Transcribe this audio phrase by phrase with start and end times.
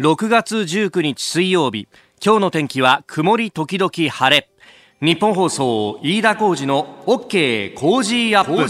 [0.00, 1.86] 6月19日水曜日。
[2.20, 4.48] 今日の天気は曇り時々晴れ。
[5.00, 8.64] ニッポン放送飯田浩司の OK コージーアップ。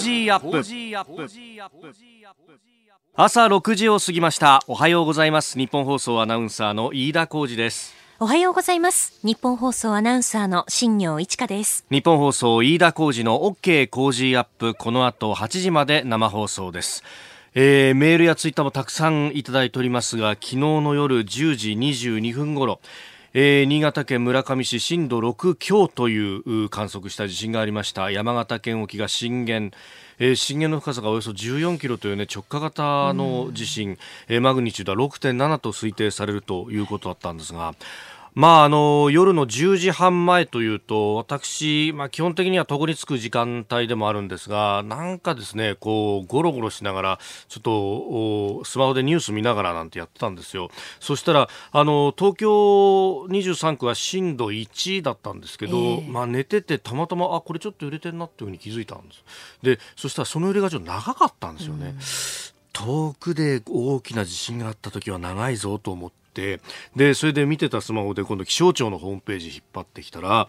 [3.15, 4.63] 朝6時を過ぎました。
[4.67, 5.57] おはようございます。
[5.57, 7.95] ニッポン放送アナウンサーの飯田浩司です。
[8.21, 9.19] おはようございます。
[9.23, 11.87] ニッポン放送アナウンサーの新行市佳です。
[11.91, 14.75] ニッポン放送飯田浩司の OK コージーアップ。
[14.75, 17.03] この後8時まで生放送です
[17.55, 22.81] えー、メールやツイッターもたくさんいただいておりますが昨日の夜10時22分頃
[23.37, 28.13] えー、新潟県村上市震度6強という観測した地震がありました。
[28.13, 29.77] 山形県沖が震源
[30.19, 33.99] えー、震源の深さがおよそ14キロという、ね、直下型の地震、
[34.29, 37.75] えー、マグニチュードは6.7と推定されるということだったんですが
[38.35, 50.71] まあ、あの夜の10時半前というと私、まあ、基本的には床につく時間帯でもあるんですがなんかですねこうゴロゴロしながらちょっとスマホでニュース見ながらなんてやってたんですよ。
[50.99, 59.25] そしたらあの東京23区は震度1だったんですけど、えー、まあ、寝ててたまたまあこれちょっと揺れてるなっていうふうに気づいたんです。
[59.63, 61.95] でそしたらその揺れがちょっと長かったんですよね。
[62.73, 66.61] 遠くで大きな地震があった時は長いぞと思ってって
[66.97, 70.49] でそれで見てたスマホで今度気象庁のホームページ引っ張ってきたら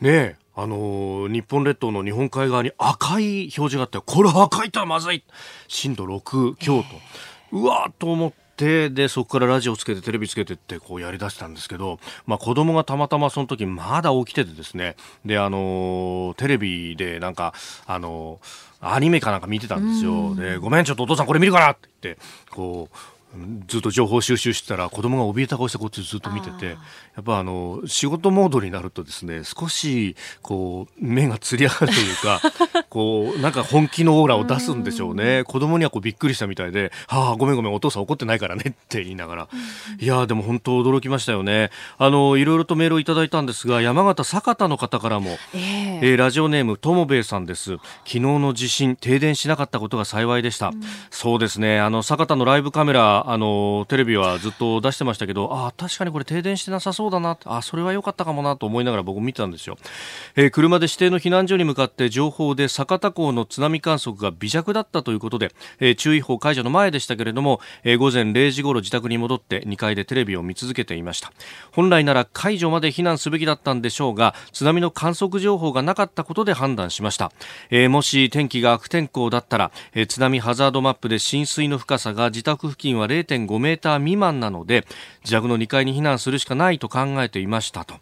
[0.00, 5.24] ねあのー、日本列島の日本海側に赤い表示があってこれ赤いとはまずい。
[5.66, 6.88] 震度6強と、
[7.50, 14.94] うわーと思ってでそこからラジオつけてテレビつけてってこうやりだしたんですけど、まあ、子供がたまたまその時まだ起きててですね。
[15.24, 17.52] であのー、テレビでなんか
[17.84, 20.34] あのー、アニメかなんか見てたんですよ。
[20.34, 22.96] で、ごめん、ちょっとお父さんこれ見るかなって言って、こう、
[23.66, 26.76] ずっと情報収集してたら子供が怯えた顔してこっちずっと見ててや
[27.20, 32.40] っぱあの仕事モードになるとですね少しこう目がつり上がるというか
[32.90, 35.42] こうなんか本気のオーラを出すんでしょうね。
[35.44, 39.48] 子供にはこうびっくりしたみたいで「はあごめんごめんお父さん怒ってないからね」って言いながら。
[39.98, 41.70] いやでも本当驚きましたよね。
[41.98, 47.78] あのいろいろとメールをいただいたんですが山形酒田の方からも、えー、えー、ラジオネームともべいさんです。
[48.04, 50.80] 昨日の地震停電しなかったことが幸いでした、うん、
[51.10, 51.80] そうですね。
[51.80, 59.76] あの酒田のライブカメラあのテレビはずっと出してましたけどあ確かにこれ停電してなさそうだなあそれは良かったかもなと思いながら僕見てたんですよ、
[60.36, 71.32] えー、車で指定の避難所に向かって情報で酒田港の津波観測が微弱だったということで、えー、注意報解除の前でしたけれども、えー、午前0時ごろ自宅に戻って2階でテレビを見続けていました。
[71.72, 77.32] 本来なら解除まで避難すべきだったんでしょうが津波の観測情報がなかったことで判断しました、
[77.70, 84.86] えー、もし天気が悪天候だったら、えー、津波ハザードマップで浸水の深さが自宅付近は0 0.5メーター未満なので
[85.22, 87.94] 自宅の2階に避難するしかないと考えていましたと、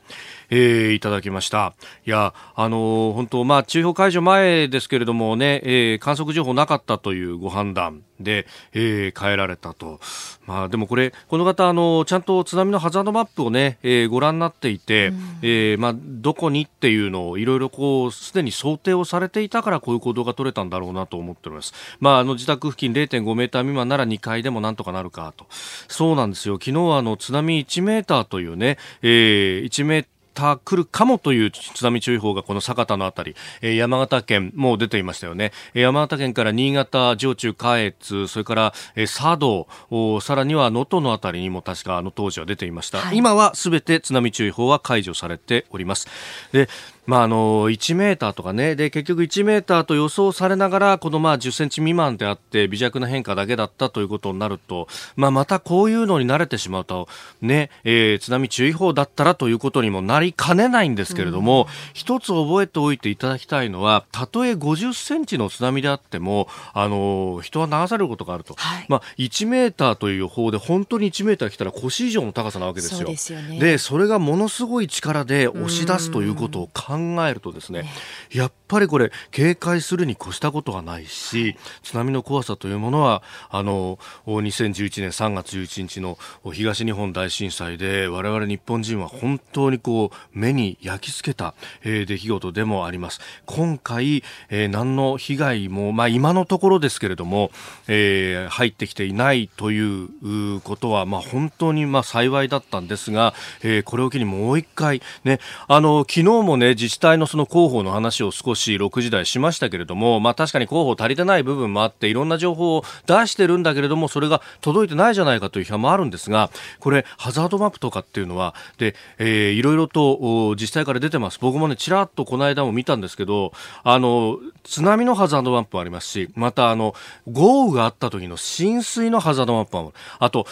[0.54, 1.72] えー、いただきました
[2.04, 10.00] いやあのー、本当まあ注意報解除前ですけれどもね、えー、観測情報なかったというご判断で、えー、変えられたと。
[10.46, 21.74] まあでもこれ、この方、あの、ちゃんと津波のハザードマップをね、えー、ご覧になっていて、うん、えー、まあどこにっていうのをいろいろこう、すでに想定をされていたからこういう行動が取れたんだろうなと思っております。
[22.00, 25.46] まああの自宅付近0.5メーター未満なら2階でもなんとかなるかと。
[25.88, 26.54] そうなんですよ。
[26.54, 46.08] 昨日はあの津波1メーターというね、えー、1メーターた来るかもという津波注意報がこの酒田のあたり、えー、山形県も出ていましたよね、えー、山形県から新潟、上中、下越それから、えー、佐渡さらには能登のあたりにも確かあの当時は出ていました、はい、今はすべて津波注意報は解除されております。
[46.52, 46.68] で
[47.04, 48.76] まあ、あの1メーターとかね。
[48.76, 54.86] で結局1メーターと予想されながらこのまあ10センチ未満であって微弱な変化だけだったということになると、
[55.16, 57.08] まあ、またこういうのに慣れてしまうと、
[57.40, 73.16] ねえー、津波注意報だったらということにもなりかねないんですけれども、うん、一つ覚えておいていただきたいのはたとえ50センチの津波であってもあの人は流されることがあると、はい、まあ、1メーターという予報で本当に1メーター来たら腰以上の高さなわけですよ。
[73.16, 77.84] そで、ね、それがものすごい力で押し出すということを考考えるとですね
[78.30, 86.18] やっぱりこれ警戒するに越したことはないし津波の怖さというものはあの2011年3月11日の
[86.52, 93.20] 東日本大震災で我々日本人は本当にこう目に焼き付けた、えー、出来事でもあります。
[93.46, 97.50] 今回、えー、何の被害も、まあ、今のところですけれども、
[97.88, 116.50] えー、入ってきていないということは、まあ、本当にまあ幸いだったんですが、えー、これを機にもう一回ねあの昨日もね自治体のその広報の話を少し6時台しましたけれども、まあ、確かに広報足りてない部分もあっていろんな情報を出してるんだけれどもそれが届いてないじゃないかという批判もあるんですが
[116.80, 121.38] これハザードマップとかっていうのはで、えー、いろいろと自治体から出てます。
[121.40, 123.52] 僕もねちらっとこの間も見たんですけど
[123.84, 126.94] あの津波のハザードマップもありますしまたあの
[127.30, 129.92] 豪雨があった時の浸水のハザードマップもある。
[130.18, 130.46] あと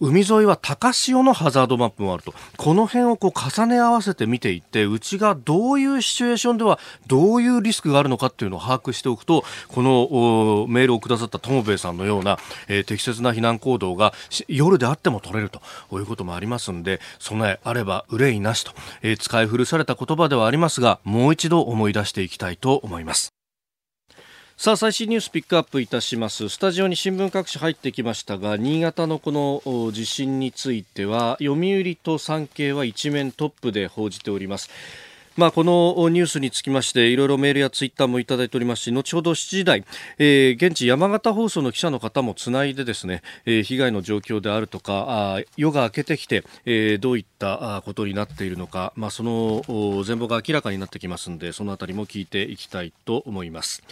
[0.00, 2.34] 海沿いは高潮のハザードマップもあると。
[2.56, 12.38] この辺をこう重ね合わせて見ていってうちがどういうシチュエーションではどういうリスクがあるのかっていうのを把握しておくとこのメールをくださった友兵衛さんのような、
[12.68, 14.12] えー、適切な避難行動が
[14.48, 15.60] 夜であっても取れると
[15.98, 18.72] いうこともありますんで備えあれば憂いなしと、
[19.02, 23.32] えー、使い古された言葉ではありますがもう一度思い出していきたいと思います。
[24.60, 26.50] さあ最新ニュースピックアップいたします。
[26.50, 34.68] スタジオに新聞各紙入ってきましたが新潟のこの地震については読売と産経は一面トップで報じております。
[35.40, 39.84] まあ、このニュースにつきましていろいろメールやツイッターもいただいておりますし後ほど7時台、
[40.18, 45.06] えー、現地山形放送の記者の方もつないでですね、えー、被害の状況であるとか
[45.36, 49.62] あ夜が明けてきて、えー、どういったことになっているのか、まあ、その
[50.04, 53.82] 全貌が明らかになってきますのでそのあたりも聞いていきたいと思います。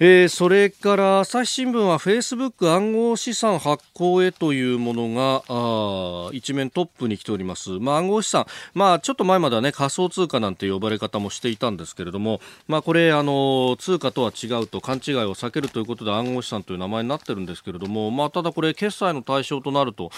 [0.00, 8.44] えー、それから朝日新聞はフェイスブック暗号資産発行へというものがあ一面トップに来ております、まあ、暗号資産、
[8.74, 20.10] まあ、ちょっと前までは、ね、仮想通貨なんて呼ばれ方もしていたんですけれども、まあ、これあの通貨とは違うと勘違いを避けるということで暗号資産という名前になってるんですけれども、まあ、ただこれ決済の対象となると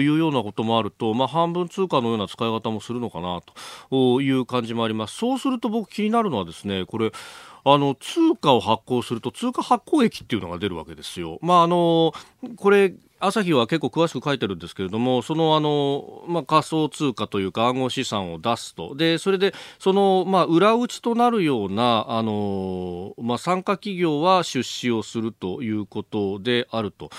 [0.00, 3.40] いうようなこともあると、まあ、半分通貨のような使い方もするのかな
[3.90, 5.16] という感じもあります。
[5.16, 7.10] そうすると僕気になるのはですねこれ
[7.64, 11.38] あの通貨を発行すると通貨発行益っていうのが出るわけですよ。
[11.42, 12.12] まああの
[12.56, 18.94] これ朝日は結構詳しく書いてるんですけれども、そのあの、まあ、仮想通貨というか暗号資産を出すと。
[18.94, 27.10] で、それで、その、まあ、裏打ちとなるような、あの、まあ、参加企業は出資をするということであると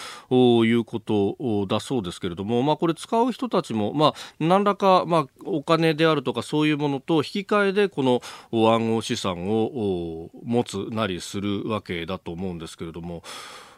[0.65, 8.21] いうことだそうですけれども、まあ、これ使う人たちも、まあ、何らか、まあ、お金であるとかそういうものと引き換えで、この
[8.51, 13.21] 暗号資産を持つなりするわけだと思うんですけれども、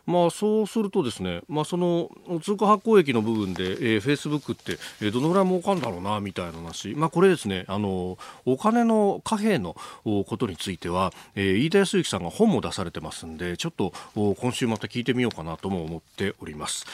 [0.05, 2.09] まあ、そうするとですね、まあ、その
[2.41, 16.85] 通貨発行益の部分で、えー、フェイスブックって、えー、どのぐらい儲かるんだろうなみたいな話、まあ、これですねあのお金の貨幣のことについては、えー、飯田康之さんが本も出されてますんでちょっと今週また聞いてみようかなとも思っております。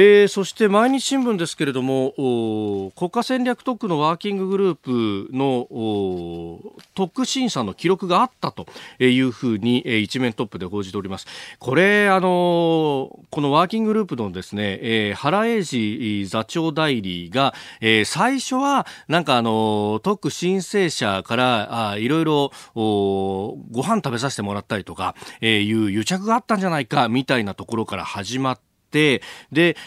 [0.00, 2.12] えー、そして毎日新聞ですけれども
[2.94, 6.60] 国家戦略特区のワーキンググループの
[6.94, 8.68] 特区審査の記録があったと
[9.00, 11.26] いうふうに、えー、一面トップで報じております。
[11.58, 29.22] これあのこのワーキンググループのですね、えー、原英二座長代理が、えー、最初はなんかあの特区申請者からあいろいろご飯食べさせてもらったりとか、えー、いう癒着があったんじゃないかみたいなところから始まってで、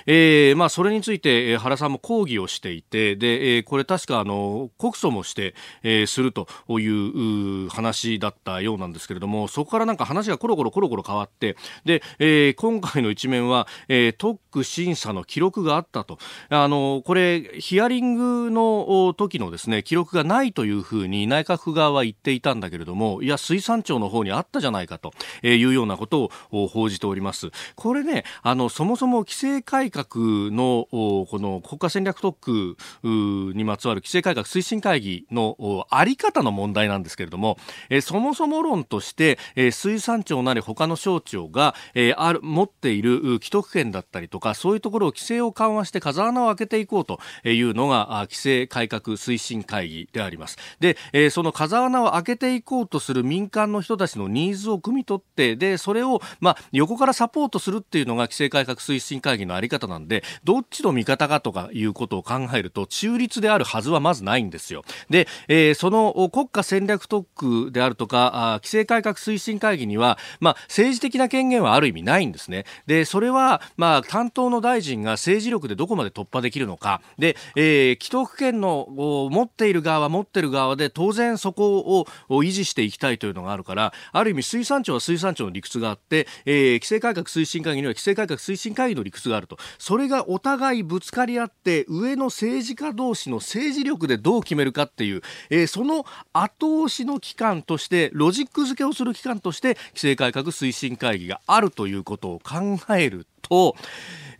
[0.06, 11.56] えー、まあ、それについて、原さんも抗議をしていて、で、え、これ確か、あの、告訴もして、えー、するという話だったようなんですけれども、そこからなんか話がコロコロコロコロ変わって、
[11.86, 16.19] で、えー、今回の一面は、えー、特区審査の記録があったと。
[16.50, 25.13] あの、これ、ヒアリングの時のですね、記録がないというふうに内閣府側は言っていたんだけれども、いや、水産庁の方にあったじゃないかと
[25.44, 27.51] いうようなことを報じております。
[27.75, 30.05] これね、あの、そもそも規制改革
[30.51, 37.57] のこの国家戦略特区にまつわる規制改革推進会議のあり方の問題なんですけれども、
[37.89, 50.57] えそもそも論として、え水産庁なり他の省庁が、えある持っている既得権だったりとかそういうところを規制を緩和して風穴を開けていこうというのが規制改革推進会議であります。
[50.79, 64.83] で、えその風穴を開けていこうとする民間の人たちのニーズを汲み取ってでそれを、まあ、横からサポートするっていうのが規制改革推進会議のあり方なんでどっちの味方かとかいうことを考えると中立であるはずはまずないんですよ。
[65.09, 67.27] で、えー、その国家戦略特
[67.65, 72.65] 区であるとか規制改革推進会議には、まあ、政治的な権限はある意味ないんですね。
[72.88, 78.88] でそれは、まあ、担当の大臣が政治力でどこまで突破できるのかで、えー、既得権の
[79.31, 89.58] 持っている側は持ってる側で当然そこを維持していきたいというのがあるからある意味水産庁は水産庁の理屈があって、えー、規制改革推進会議には規制改革推進会議の理屈があると。
[89.78, 103.75] それがお互いぶつかり合って上の政治家同士の政治力でどう決めるかっていう、えー、その後押しの機関としてロジック付けをする機関として規制改革推進会議があるということを考えると、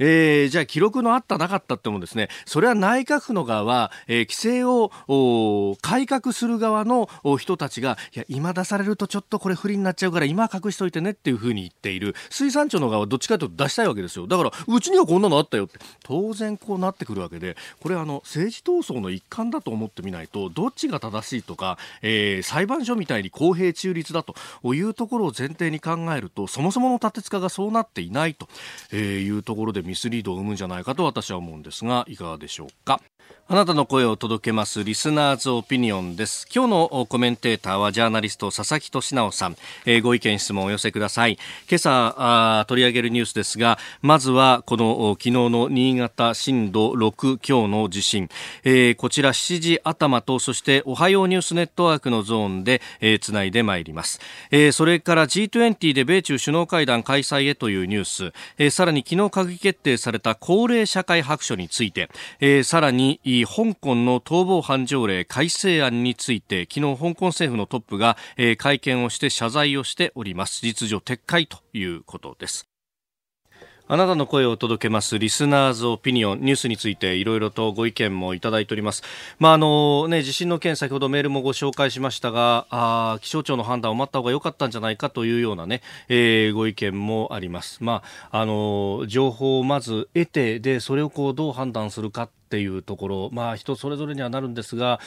[0.04, 4.90] えー、じゃあ記録のあったなかったってもですね、それは内閣府の側は、えー、規制を
[5.82, 12.16] 改革する側の人たちが、いや、今出されるとちょっとこれ不利になっちゃうから今隠しといてねっていうふうに言っている。
[12.32, 14.26] 水産庁の側はどっちかというと出したいわけですよ。
[14.26, 15.78] だから、うちにはこんなのあったよって。
[16.04, 24.34] 当然こうなってくるわけで、これあの、政治闘争の一環だと思ってみないと、どっちが正しいとか、えー、裁判所みたいに公平中立だと
[24.74, 28.48] いうところを前提に考えると、そもそもの立て付かがそうなっていないと
[29.02, 33.02] いうところでミスリードを生むんじゃないかと私は思うんですがいかがでしょうか
[33.48, 36.48] あなたの声を届けますリスナーズオピニオンです。
[36.56, 41.38] 今日のコメンテーターはジャーナリスト佐々木俊直さん、えー、ご意見質問をお寄せください。
[41.70, 48.30] 今朝あ取り上げるニュースですが、まずはこの昨日の新潟震度6強の地震、
[48.64, 54.22] えー、こちら7時頭とそしておはようニュースネットワークのゾーンで、えー、つないでまいります。
[54.52, 70.62] えー、それから G20 で米中首脳会談開催へというニュース、えー、さららに昨日閣議決定された高齢社会白書について、えー、さらに香港の逃亡犯条例改正案について昨日香港政府のトップが、えー、会見をして謝罪をしております。
[70.62, 72.71] 実情撤回ということです。
[73.88, 79.04] あなたの声を届けますリスナーズオピニオンニュースについていろいろとご意見もいただいております。
[79.40, 87.84] まああのね地震の件先ほどメールもご紹介しましたが、あ気象庁の判断を待った方が良かったんじゃないかというようなね、えー、ご意見もあります。
[87.84, 95.00] まああの情報をまず得てでそれをこうどう判断するかっていうところ、まあ、人それぞれにはなるんですが、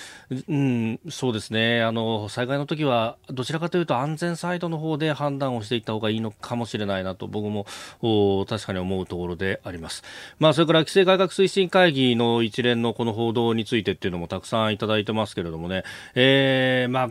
[0.48, 1.82] うん、そうですね。
[1.82, 7.66] あの災害の時はどちらかというと安全サイドの方で判断をしていった方がいいのかもしれないなと僕も
[8.46, 10.04] 確かに思うところであります、
[10.38, 15.84] まあ、それから規制改革推進会議の一連のこの報道についてっていうのもたくさんいただいてますけれどもね、
[16.14, 17.10] えーまあ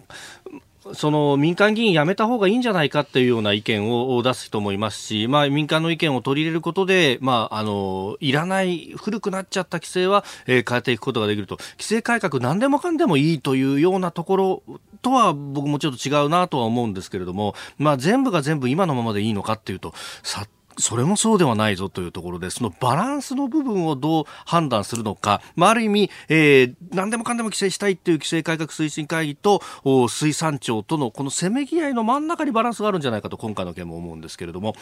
[0.93, 11.57] その民間議員辞めた方がいいんじゃないかっていうような意見を出す人もいますし、まあ、民間の意見を取り入れることで、まあ、あのいらない古くなっちゃった規制は、えー、変えていくことができると。
[11.73, 14.63] 規制改革何でもかんでもいいというようなところ
[15.01, 29.61] とは僕もちょっと違うなとは思うんですけれども、まあ、全部が全部今のままでいいのかっていうとさそれもそうではないぞというところで、そのバランスの部分をどう判断するのか、まあ、ある意味、えー、何でもかんでも規制したいという規制改革推進会議と
[30.09, 34.75] 水産庁とのこのせめぎ合いの真ん中にバランスがあるんじゃないかと今回の件も思うんですけれども、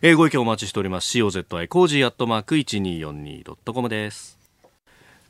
[0.00, 1.18] えー、ご意見お待ちしております。
[1.18, 4.41] cozy コージーアットマーク 1242.com です。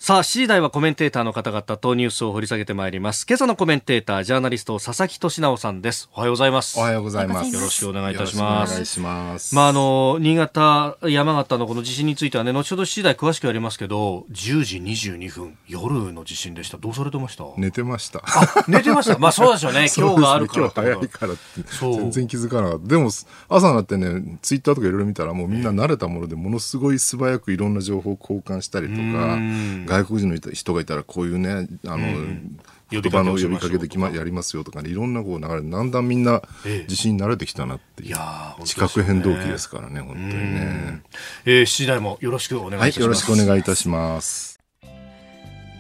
[0.05, 3.25] さあ、7時台はコメンテーターの方々とニュースを掘り下げてまいります。
[3.25, 6.11] 今朝のコメンテーター、ジャーナリスト、佐々木俊尚さんです。
[6.13, 6.77] おはようございます。
[6.77, 7.55] おはようございます。
[7.55, 8.71] よろしくお願いいたします。
[8.73, 9.55] お願いします。
[9.55, 16.79] まあ、あの、新潟、山形のこの地震についてはね、後ほど7時台詳しくやりますけど、10時22分、夜の地震でした。
[16.79, 17.45] どうされてました？
[17.57, 18.25] 寝てました。
[18.67, 19.87] 寝てましたまあ、そうでしょうね。
[19.97, 20.63] 今日があるから。
[20.63, 21.43] 今日早いからって。
[21.81, 22.89] 全然気づかなかった。
[22.89, 23.11] でも、
[23.49, 32.59] 朝になってね、ツイッターとかいろいろ見たら、もうみんな慣れたもので、ものすごい素早くいろんな情報を交換したりとか、外国人の人人がいたらこういうねあの、うん
[33.01, 38.19] 言葉の呼びかけできまやりますよとかねいろんなこう流れだんだんみんな自信に慣れてきたなっていう、え
[38.61, 41.03] え、地殻変動期ですからね本当にね、
[41.47, 44.61] えー、7時台もよろしくお願いします、はい、よろしくお願いいたします。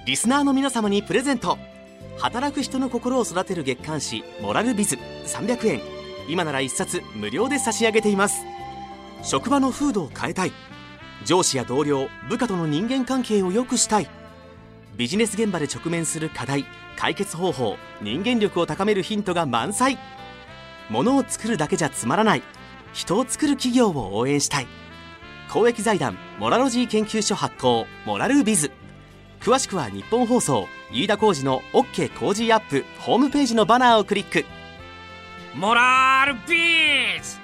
[0.06, 1.58] リスナーの皆様にプレゼント。
[2.18, 5.80] 働く人の心を育てる月刊誌モラルビズ300円。
[6.28, 8.42] 今なら1冊無料で差し上げています。
[9.22, 10.52] 職場の風土を変えたい
[11.24, 14.08] 上司や同僚部下との人間関係を良くしたい。
[14.96, 19.98] ビジネス現場で直面する課題解決方法人間力を高めるヒントが満載。
[20.90, 22.42] ものを作るだけじゃつまらない。
[22.92, 24.66] 人を作る企業を応援したい。
[25.50, 28.70] 公益財団モラロジー研究所発行モラルビズ。
[29.40, 34.44] 詳しくは日本放送飯田浩司の OK 工事アップホームページのバナーをクリック。
[35.54, 37.41] モラルビズ!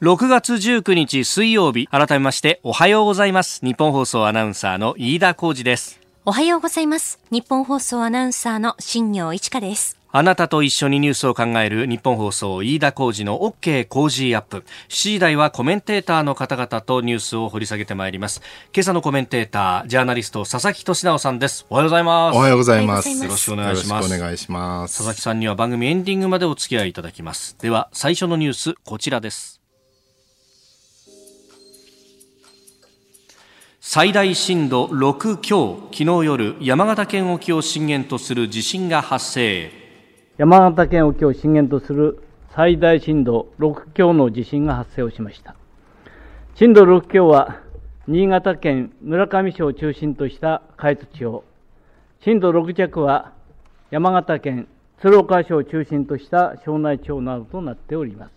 [0.00, 3.58] 6月19日水曜日、改めましておはようございます。
[3.64, 5.98] 日本放送アナウンサーの飯田浩二です。
[6.24, 7.18] おはようございます。
[7.32, 9.98] 日本放送アナウンサーの新業一華です。
[10.12, 14.64] あなたと一緒にニュースを考える日本放送飯田浩二の OK 工事アップ。
[14.88, 18.40] 7時台はコメンテーターの方々とニュースを掘り下げてまいります。
[18.72, 21.66] 今朝のコメンテーター、ジャーナリスト佐々木俊直さんです。
[21.70, 22.36] おはようございます。
[22.36, 23.10] おはようございます。
[23.10, 24.14] よろしくお願いします。
[24.14, 24.98] お願いします。
[24.98, 27.56] 佐々木さんには番組エンディングまでお付き合いいただきます。
[27.60, 29.57] では、最初のニュース、こちらです。
[33.90, 39.70] 最大震度6強昨日夜山形県沖を震源とする地震が発生。
[40.36, 42.22] 山形県沖を震源とする
[42.54, 45.56] 最大震度6強の地震が発生をしました。
[46.56, 47.62] 震度6強は
[48.06, 51.42] 新潟県村上市を中心とした下越地方。
[52.20, 53.32] 震度6弱は
[53.90, 54.68] 山形県
[55.00, 58.32] 鶴岡市を中心とした庄内地方などとなっております。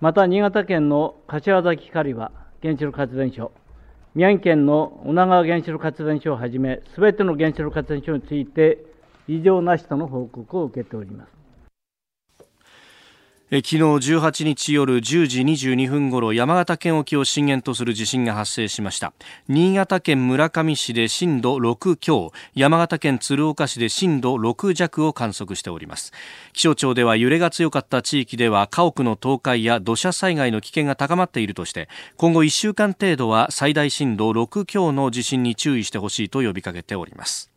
[0.00, 3.52] また新潟県の柏崎刈羽原子力発電所、
[4.14, 8.78] 宮城県の女川原子力発電所をはじめ、すべての原子力発電所について、
[9.26, 11.33] 異常なしとの報告を受けております。
[13.62, 19.12] 昨日18日夜10時22分ごろ山形県沖を震源とする地震が発生しました。
[19.46, 26.12] 新潟県村上市で震度6強山形県鶴岡市で震度6弱を観測しております。
[26.52, 37.53] 気象庁では揺れが強かった地域では家屋の倒壊や土砂災害の危険が高まっているとして今後1週間程度は最大震度6強の地震に注意してほしいと呼びかけております。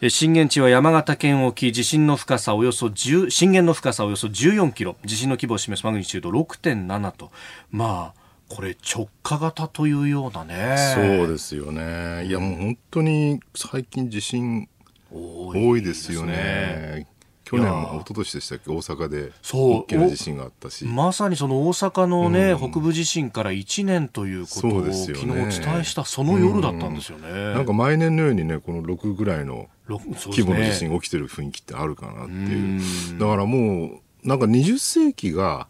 [0.00, 4.94] 震源地は山形県沖地震の深さおよそ10震源の深さおよそ14キロ。
[5.04, 7.32] 地震の規模を示すマグニチュード6.7と。
[7.72, 10.76] まあこれ直下型というようなね。
[10.94, 12.26] そうですよね。
[12.26, 14.68] いやもう本当に最近地震
[15.10, 17.08] 多いですよね。
[17.44, 18.70] 去年も一昨年でしたっけ？
[18.70, 20.84] 大阪で大きな地震があったし。
[20.84, 33.18] まさにその大阪のね、うん、北部地震から1年ということを、ね、昨日お伝えしたその夜だったんですよね、うん、なんか毎年のようにねこの6ぐらいの規模の地震が起きてる雰囲気ってあるかなっていう。
[33.18, 35.68] だからもうなんか20世紀が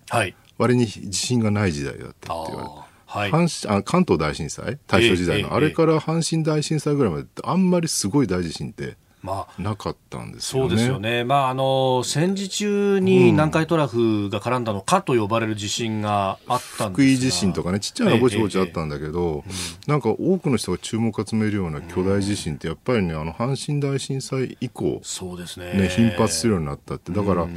[0.59, 2.75] 割に地震がない時代だったって言われて、
[3.07, 10.69] はい、阪あ関東大震災大正時代の、あれから阪神大震災ぐらいまであんまりすごい大地震ってまあ、なかったんですよね。
[10.71, 11.25] そうですよね。
[11.25, 19.53] まあ、あの、戦時中に南海トラフが絡んだのかと呼ばれる地震があったんです福井地震とかね、ちっちゃいのぼちぼちあったんだけど、ええ
[19.87, 25.73] え、なんか多くの人が注目を集めるような巨大地震ってやっぱりね、あの、阪神大震災以降、そうですね。
[25.75, 27.13] ね、頻発するようになったって。
[27.13, 27.49] だから、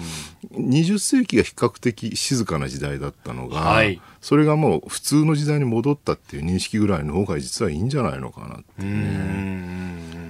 [0.54, 10.21] 20世紀が比較的静かな時代だったのが、はい、それがもう普通の時代に戻ったっていう認識ぐらいの方が実はいいんじゃないのかなってね。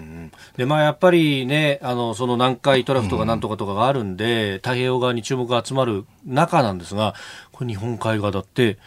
[0.58, 7.16] で、まあ、やっぱりね、あの、その南海トラフとかなんとかとかがあるんで、うん、太平洋側に注目が集まる中なんですが、
[7.52, 8.78] これ日本海側だって、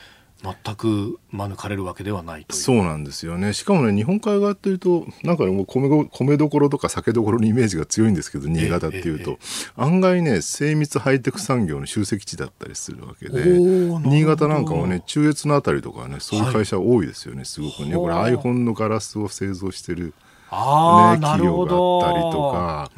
[0.44, 3.54] 全く免れるわけではないとそうなんですよね。
[3.54, 9.38] しかもね日本海側っていうとなんかもう米米どころとか酒どころのイメージが強いんですけど新潟っていうと、
[9.76, 13.58] 案外ね精密ハイテク産業の集積地だったりするわけで
[14.04, 17.96] 新潟なんかもね中越のあたりとかねそういう会社多いですよね、はい、すごくね。
[17.96, 20.12] これ iPhone のガラスを製造してる
[20.52, 21.74] ね、企業が
[22.06, 22.90] あったりとか、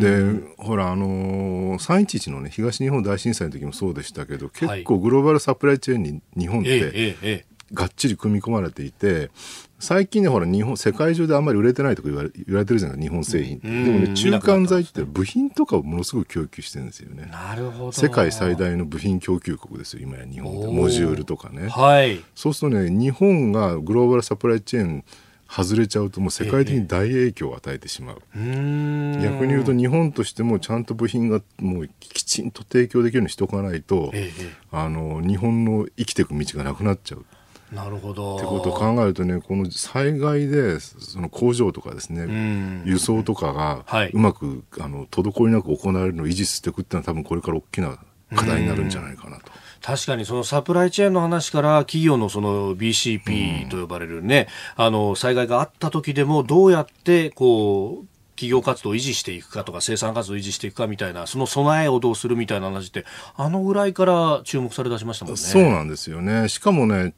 [0.00, 9.30] でほらあのー、311のね東日本大震災の時もそうでしたけど結構グローバルサプライチェーンに日本って、がっちり組み込まれていて
[9.78, 17.28] 最近ねほら日本世界中であんまり売れてないとか言われ言われてるじゃない日本製品、うん、でもね中間剤って部品とかをものすごく供給してるんですよね。
[17.30, 17.92] なるほど。
[17.92, 20.66] 世界最大の部品供給国ですよ今や日本って。
[20.68, 25.04] モジュールとかね、はい、そうするとね日本がグローバルサプライチェーン
[25.48, 34.30] 外れちゃうともう世界的に大影響を与えてしまう、ええ、逆に言うと日本としてもちゃんと部品がもうきちんと提供できるようにしておかないと、え、
[34.72, 37.24] あの日本の生きていく道がなくなっちゃう。
[37.72, 38.36] なるほど。
[38.36, 47.98] ってことを考えるとね、この災害で、その工場とかですね、輸送とかがうまく、はい、あの滞りなく行われるのを維持していくっていうのは多分これから大きな
[48.34, 49.52] 課題になるんじゃないかなと。
[49.82, 65.38] 確かにそのサプライチェーンの話から企業のその BCP と呼ばれるね、うん、あの災害があった時でもどうやってこう企業活動を維持していくかとか生産活動を維持していくかみたいなその備えをどうするみたいな話ってあのぐらいから注目され出しましたもんね。
[65.38, 67.14] そうなんですよねしかもね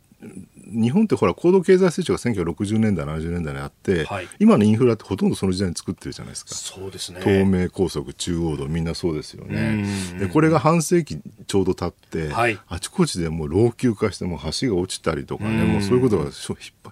[0.68, 6.54] 日本ってほら高度経済成長が1960年代70年代にあって、はい、今のインフラってほとんどその時代に作ってるじゃないですか。
[6.54, 7.20] そうですね。
[7.22, 9.86] 東名高速中央道みんなそうですよね。
[10.18, 16.30] でこれが半世紀ちょうど経って、はい、あちこちでもう老朽化しても橋が落ちたりとかねもうそういうことが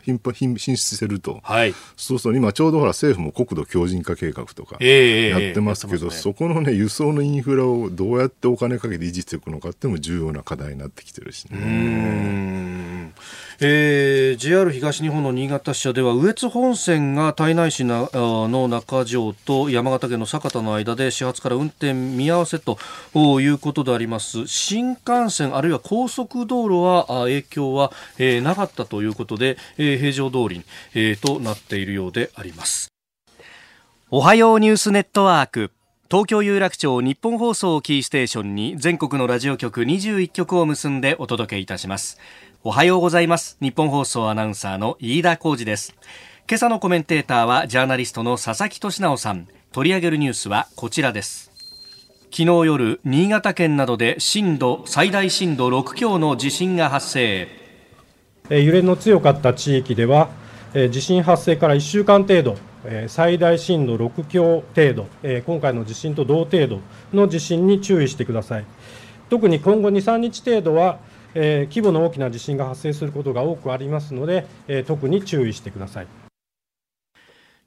[0.02, 12.65] 頻繁進出してると、はい、そうすると今ちょうどほら政府も国土強靭化計画とかやってますけど、えーえーね、そこのね輸送のインフラをどうやってお金かけて維持していくのかっても重要な課題になってきてるしね。
[13.58, 22.78] えー、JR 東日本の新潟支社では羽越本線が胎内市の中条と山形県の酒田の間で始発から運転見合わせと
[23.40, 24.46] いうことであります。
[24.46, 30.62] 新幹線あるいは高速道路は影響は、えー、なかったということで、えー、平常通り、
[30.94, 32.88] えー、となっているようであります。
[34.10, 35.72] おはようニュースネットワーク。
[36.08, 42.20] 東京有楽町日本放送キーステーションに全国のラジオ局21局を結んでお届けいたします。
[42.68, 43.56] おはようございます。
[43.60, 45.94] 日本放送アナウンサーの飯田浩二です。
[46.50, 49.46] 今朝のコメンテーターはジャーナリストの佐々木俊直さん。
[49.70, 51.52] 取り上げるニュースはこちらです。
[52.32, 57.46] 昨日夜新潟県などで震度最大震度6強の地震が発生。
[58.50, 60.30] 揺れの強かった地域では
[60.90, 62.56] 地震発生から1週間程度
[63.06, 65.06] 最大震度6強程度
[65.46, 66.80] 今回の地震と同程度
[67.12, 68.64] の地震に注意してください。
[69.28, 71.00] 特に今後2、3日程度は、
[71.38, 76.06] えー、規模の大きな地震が発生することが多くありますので、えー、特に注意してください。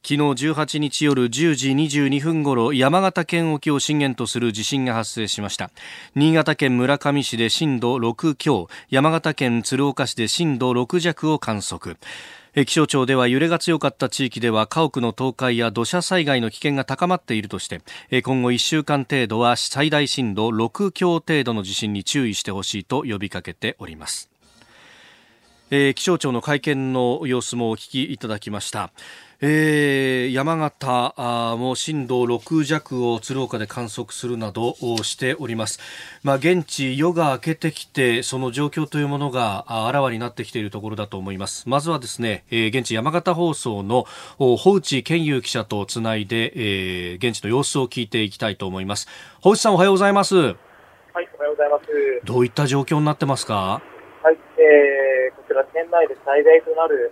[0.02, 0.16] 昨日
[0.48, 5.72] 18日夜10時22分ごろ山形県沖を震源とする地震が発生しました
[6.16, 11.98] 新潟県村上市で震度6強山形県鶴岡市で震度6弱を観測
[12.66, 17.82] 気象庁では揺れが強かった地域では家屋の倒壊や土砂災害の危険が高まっているとして
[18.22, 24.30] 今後1週間程度は最大震度6強程度の地震に注意してほしいと呼びかけております。
[25.70, 28.92] 気象庁の会見の様子もお聞きいただきました
[29.42, 35.80] えー、山形あも震度6弱を鶴岡で観測するなどしております。
[36.24, 41.70] まあ、現地、夜が明けてきて、その状況というものがあらわになってきているところだと思います。
[41.70, 44.06] まずはですね、えー、現地山形放送の
[44.38, 46.52] 保内健優記者とつないで、
[47.14, 49.08] えー、現地の様子を聞いていきたいと思います。
[49.40, 50.36] 保内さんおはようございます。
[50.36, 50.56] はい、
[51.14, 51.86] おはようございます。
[52.26, 53.54] どういった状況になってますか？
[53.56, 53.99] はい、
[54.70, 57.10] えー、こちら県内で最大となる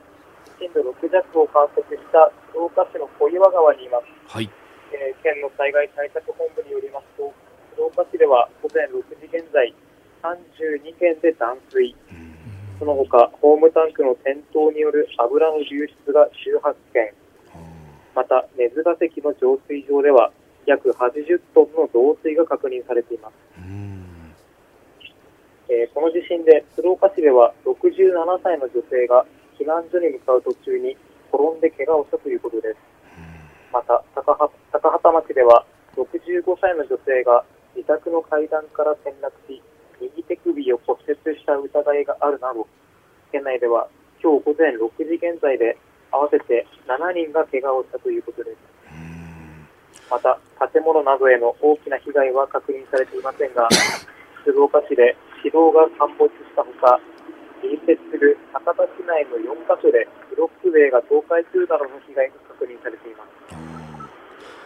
[0.62, 4.06] 震度6弱を観測した福岡市の小岩川にいます。
[4.30, 4.50] はい。
[4.94, 7.34] えー、県の災害対策本部によりますと、
[7.74, 9.74] 福岡市では午前6時現在、
[10.22, 11.98] 32件で断水。
[12.78, 16.30] その他、ホームタンクの転倒による油の流出が
[16.62, 17.10] 18件。
[18.14, 20.32] また、根津ヶ関の浄水場では、
[20.68, 23.34] 約80トンの増水が確認されています。
[25.70, 27.76] えー、この地震で鶴岡市では67
[28.44, 29.26] 歳の女性が
[29.60, 30.96] 避難所に向かう途中に
[31.28, 32.78] 転んで怪我をしたということです。
[33.74, 37.44] また高畑町では65歳の女性が
[37.76, 39.62] 自宅の階段から転落し
[40.00, 42.66] 右手首を骨折した疑いがあるなど
[43.32, 43.90] 県内では
[44.24, 45.78] 今日午前6時現在で
[46.12, 48.58] 合わせて7人が怪我をしたということです。
[50.10, 50.40] また
[50.72, 53.68] 建物などへの大きな被害は確認されていませんが
[54.46, 57.00] 静岡市で市道が陥没したほか
[57.64, 63.56] 隣接する博多市内の4カ所でブロック塀が倒壊するなどの被害が確認されています。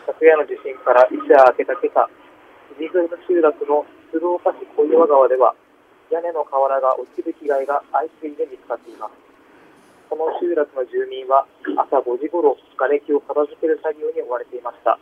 [0.09, 2.09] 昨夜の地震から一夜明けた今朝
[2.73, 5.53] 海沿いの集落の鶴岡市小岩川では
[6.09, 9.13] 屋根の瓦が落ちる被害が相次いで見つかっています。
[10.09, 11.45] この集落の住民は
[11.77, 14.97] 朝5時ごろ瓦礫を片付ける作業に追われていました。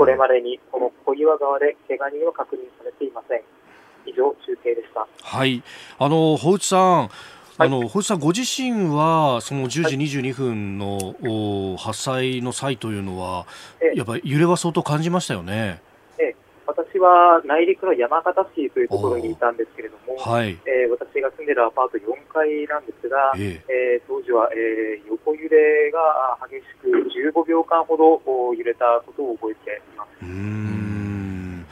[0.00, 3.44] これまでにこの小岩川で怪我人は確認されていません
[4.06, 5.06] 以上中継でした。
[5.22, 5.62] はい。
[5.98, 7.10] あの保内さん。
[7.56, 13.46] あの、保内さんご自身はその10時22分の、はい、発災の際というのは、
[13.94, 15.80] やっぱり揺れは相当感じましたよね。
[16.18, 16.34] え
[16.66, 24.00] 私は内陸の山形市というところにいたんですけれども、はい、えー、私が住んでいるアパート4階なんですが、ええ。
[24.04, 26.90] ー、当時は、えー、横揺れが激しく
[27.34, 28.20] 15秒間ほど
[28.54, 30.24] 揺れたことを覚えています。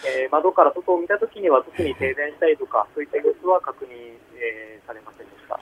[0.05, 3.91] えー、窓から外を見たときには特に停電したりとか、そういった様子は確認、
[4.37, 5.55] えー、されませんでした。
[5.55, 5.59] あ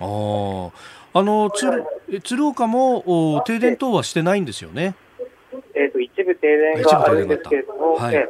[1.13, 1.85] あの鶴
[2.23, 4.95] 鶴岡も停電等はしてないんですよね？
[5.75, 8.29] えっ、ー、と一部停電があるんですけれども、はい、え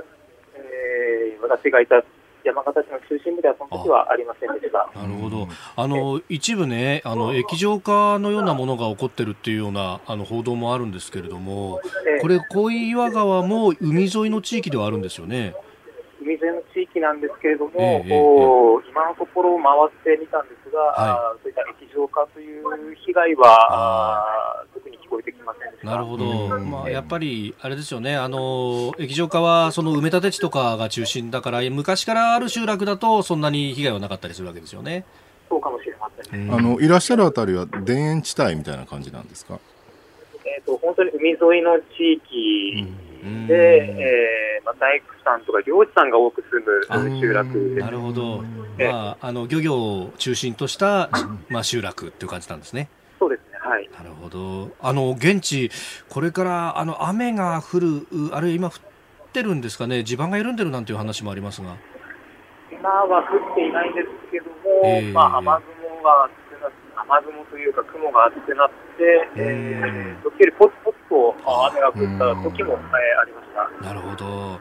[1.39, 2.03] ー、私がいた
[2.43, 4.91] 山形市の中心部ではその時はありませんでした。
[4.99, 5.47] なるほど。
[5.77, 11.83] あの一部ね、あの液状化のようなものが起こってるっていうようなあの報道もあるんですけれども、
[12.23, 15.55] これ小岩川も海沿いの地域ではあるんですよね？
[16.21, 25.91] 海沿いの地域なんですけれども、えー、今のところ回ってみたんですが、はい、そういった液状化という被害は特に聞こえてきませんでした。
[25.91, 26.25] なるほど、
[26.61, 35.05] まあ、やっぱりあれですよね、あの液状化はその埋め立て地とかが中心だから、昔からある集落だと、そんなに被害はなかったりするわけですよね。
[35.51, 39.59] そうかもしれません、ね、あのいらっしゃるあたりは田園地帯みたいな感じなんですか、
[40.45, 42.87] えーと、本当に海沿いの地域
[43.47, 46.61] で、えーまあ、大工さんとか漁師さんが多く住
[47.11, 48.43] む集落なるほど、
[48.79, 51.11] まあ、あの漁業を中心とした、
[51.49, 52.89] まあ、集落っていう感じなんですね。
[53.19, 54.71] そうですねはい、なるほど。
[54.81, 55.71] あの現地、
[56.09, 58.75] これからあの雨が降る、あるいは今降っ
[59.33, 61.77] てるんですかね、地盤が緩んでるなんていう話もありますが。
[62.73, 64.55] 今は降っていないんですけども、
[64.85, 66.31] えー、まあ、雨雲が
[66.97, 71.35] 雨雲というか雲が厚くなって、えー、時折ポツポツと
[71.69, 73.49] 雨が降った時も、えー、ありまし
[73.83, 73.85] た。
[73.85, 74.61] なるほど。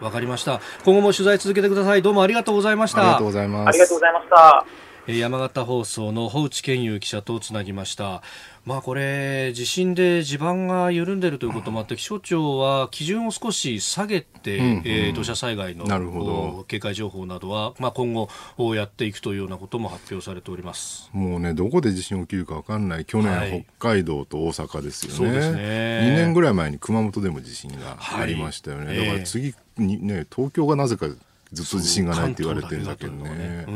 [0.00, 0.60] わかりました。
[0.84, 2.02] 今後も取材続けてください。
[2.02, 3.00] どうもありがとうございました。
[3.00, 3.68] ありがとうございます。
[3.68, 4.66] ありがとうございました。
[5.12, 8.22] 山形放送の保内健優記者とつなぎました。
[8.68, 14.64] まあこれ、地震で地盤が緩んでいるということもあって、気象庁は基準を少し下げて、うん。
[14.64, 18.28] うん、えー、土砂災害の警戒情報などは、まあ、今後
[18.74, 21.08] やっていくというようなことも発表されております。
[21.14, 25.60] もうね、どこで地震起きるか分かんない、去年、はい、北海道と大阪ですよね、そうですね。
[26.12, 31.08] 2年ぐらい前に熊本でも地震がありましたよね、はい、だから次に、ね、東京がなぜか
[31.52, 33.66] ずっと自信がないって言われてるんだけどね。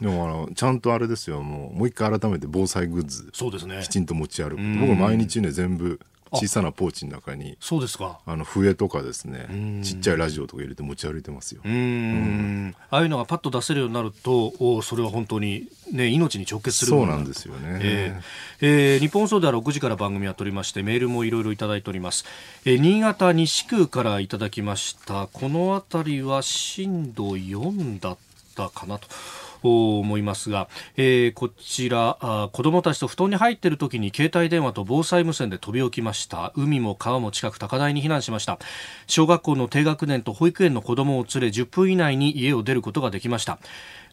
[0.00, 1.42] でもあのちゃんとあれですよ。
[1.42, 3.80] もうもう一回改めて防災グッズそうですね。
[3.82, 4.56] きちんと持ち歩く。
[4.56, 6.00] 僕毎日ね全部
[6.32, 8.20] 小さなポーチの中にそうですか。
[8.26, 11.60] あの笛とかですねちっちゃいラジオとか入れて持ち歩いてますよ。
[11.64, 12.74] うん。
[12.90, 22.24] ああいうのがパッと出せるようになるとおそれは本当に、ね、命に直結するそうなんですよね、えーえー、日本放送では6時から番組は取りましてメールもいろいろいただいております、
[22.64, 25.28] えー、新潟西区からいただきました。
[25.32, 28.18] この辺りは震度4だっ
[28.54, 29.08] たかなと
[29.62, 36.52] 思いますが、えー、こちらあ子供たちと布団に入っている時に携帯電話と防災無線で飛び起きました。
[36.56, 38.58] 海も川も近く高台に避難しました。
[39.06, 43.58] 小学校の低学年と保育園の子供を連れ10分以内に家を出ることができました。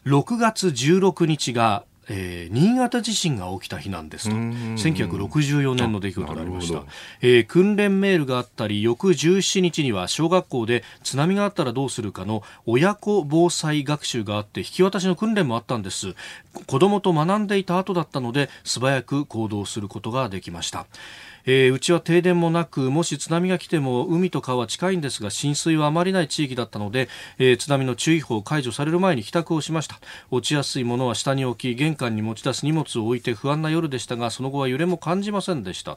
[0.06, 4.36] 6月16日がえー、新潟地震が起きた日なんですと。
[4.36, 6.84] 1964年の出来事がありました、
[7.20, 16.14] えー、訓練メールがあったり翌17日には小学校で津波があったらどうするかの親子防災学習があって引き渡しの訓練もあったんです。
[16.66, 20.86] 子供と学んでいた後だったので素早く行動することができました
[21.46, 30.00] えー、うちは停電もなくもし津波が来ても海と川は近いんですが浸水はあまりない地域だったので、えー、津波の注意報を解除される前に帰宅をしました。
[30.30, 35.96] 落ちやすいものは下に置き玄関に持ち出す荷物を置いて不安な夜でしたがその後は揺れも感じませんでした。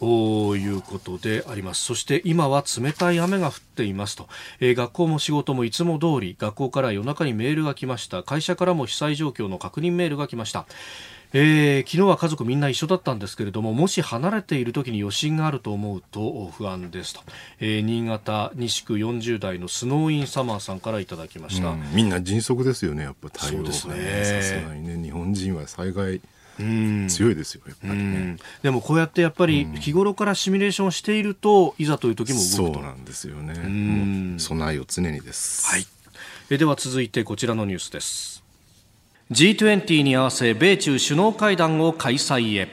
[0.00, 1.84] ということであります。
[1.84, 4.26] そして今は冷たい雨が降っていますと、
[4.58, 8.24] えー、学校も仕事もいつも通り学校から夜中にメールが来ました。
[8.24, 10.66] 会社からも被災状況の確認メールが来ました。
[11.32, 17.20] えー、昨日は家族みんな一緒だったんですけれどももし離れている時に余震があると思うと不安ですと、
[17.60, 23.72] えー、新潟西区40代のスノーインサマーさんからいただきました、うん、みんな迅速ですよねやっぱ対応がね。
[23.72, 23.82] さ
[24.42, 26.20] すがにね日本人は災害
[27.08, 28.36] 強いですよやっぱりね。
[28.62, 32.74] でもこうやってやっぱり日頃からシミュレーションしているといざという時も動くと。
[32.74, 34.38] そうなんですよね。
[34.38, 35.66] 備えを常にです。
[35.66, 35.86] はい。
[36.50, 38.41] えでは続いてこちらのニュースです
[39.30, 42.68] G20 に合わせ米中首脳会談を開催へ。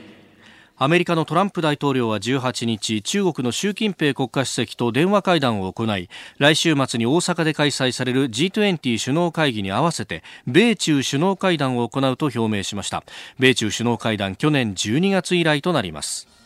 [0.82, 13.04] アメリカのトランプ大統領は18日中国の習近平国家主席と電話会談を行い来週末に大阪で開催される G20 首脳会議に合わせて米中首脳会談を行うと表明しました。
[13.38, 16.39] 米中首脳会談去年12月以来となります。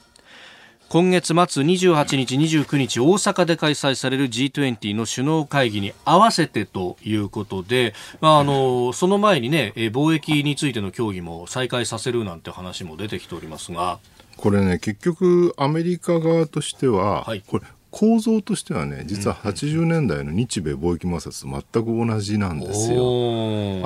[0.94, 13.98] 今月末28日、29日大阪で開催される G20 の首脳会議に合わせてということで、まあ、あのその前にね貿易についての協議も再開させるなんて話も出てきておりますが。
[14.38, 22.98] これね結局アメリカ側としては、はい、これ構造としてはね実は80年代の日米貿易摩擦と全く同じなんですよ。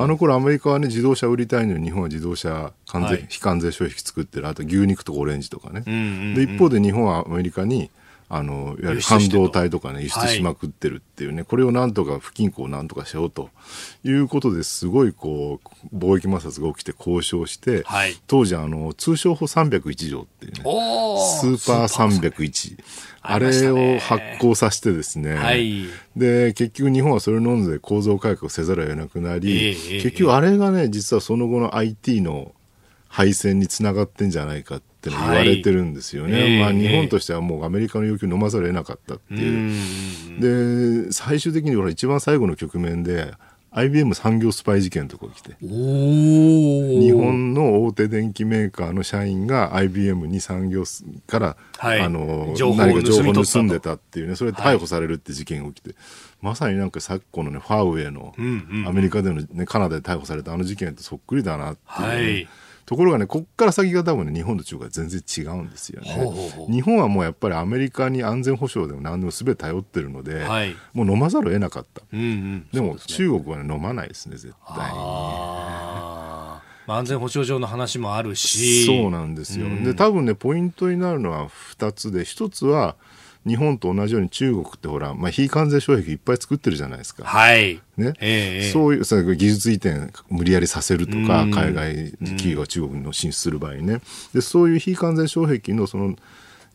[0.02, 4.48] あの頃アメリカはね自動車売りたいのに日本は自動車関税、はい、非関税消費作ってる。
[4.48, 5.82] あと牛肉とかオレンジとかね、
[6.36, 7.91] で一方で日本はアメリカに
[8.29, 13.49] あのいわゆる半導体とかね輸出しまくってるっていうね、はい、これをなんとか不均衡をなんとかしようと
[14.03, 15.61] いうことですごいこ
[15.93, 22.77] う貿易摩擦が起きて交渉して、はい、当時あの通商法301条っていうねスーパー301
[23.21, 25.85] あれを発行させてですね、はい、
[26.17, 32.51] で結局日本はそれを飲んで構造改革せざるを得なくなり、えー、結局あれがね実はその後の IT の
[33.07, 41.06] 敗戦につながってんじゃないかって言われてるんですよね、はい、まあ、日本としてはもうアメリカの要求を飲まざるを得なかったっていう。
[41.06, 43.34] で最終的にほら一番最後の局面で
[43.72, 50.84] IBM 産業スパイ事件とか起きて日本の大手電機メーカーの社員が IBM に産業
[51.28, 55.98] から、はい、あの何か情報を盗んでたっていうねそれで逮捕されるって事件が起きて、はい、
[56.41, 58.34] まさになんか昨今のねファーウェイの、
[58.88, 62.48] アメリカでの、ね、カナダで逮捕されたあの事件とそっくりだなっていう、ね、はい
[62.88, 66.10] ところがね、こっから先が多分ね、日本と中国は全然違うんですよね。
[66.10, 72.02] ほうほうほう日本はもうやっぱりアメリカに安全保障でも何でも全て頼ってるので、はい、もう飲まざるを得なかった。
[72.13, 74.97] うんうん、でも、ね、中国はね、飲まないですね、絶対に。
[74.97, 78.86] まあ、安全保障上の話もあるし。
[78.86, 79.65] そうなんですよ。
[79.65, 82.95] うん、で、多分ね、ポイントになるのは2つで、1つは、
[83.45, 87.26] 日本と同じように中国ってほら、まあ、非関税障壁いっぱい作ってるじゃないですか。
[87.26, 87.82] はい。
[87.97, 88.13] ね。
[88.19, 94.02] えー、そういう、そ技術移転無理やりさせるとか、海外企業が中国に進出する場合ね。
[94.34, 96.15] で、そういう非関税障壁のその、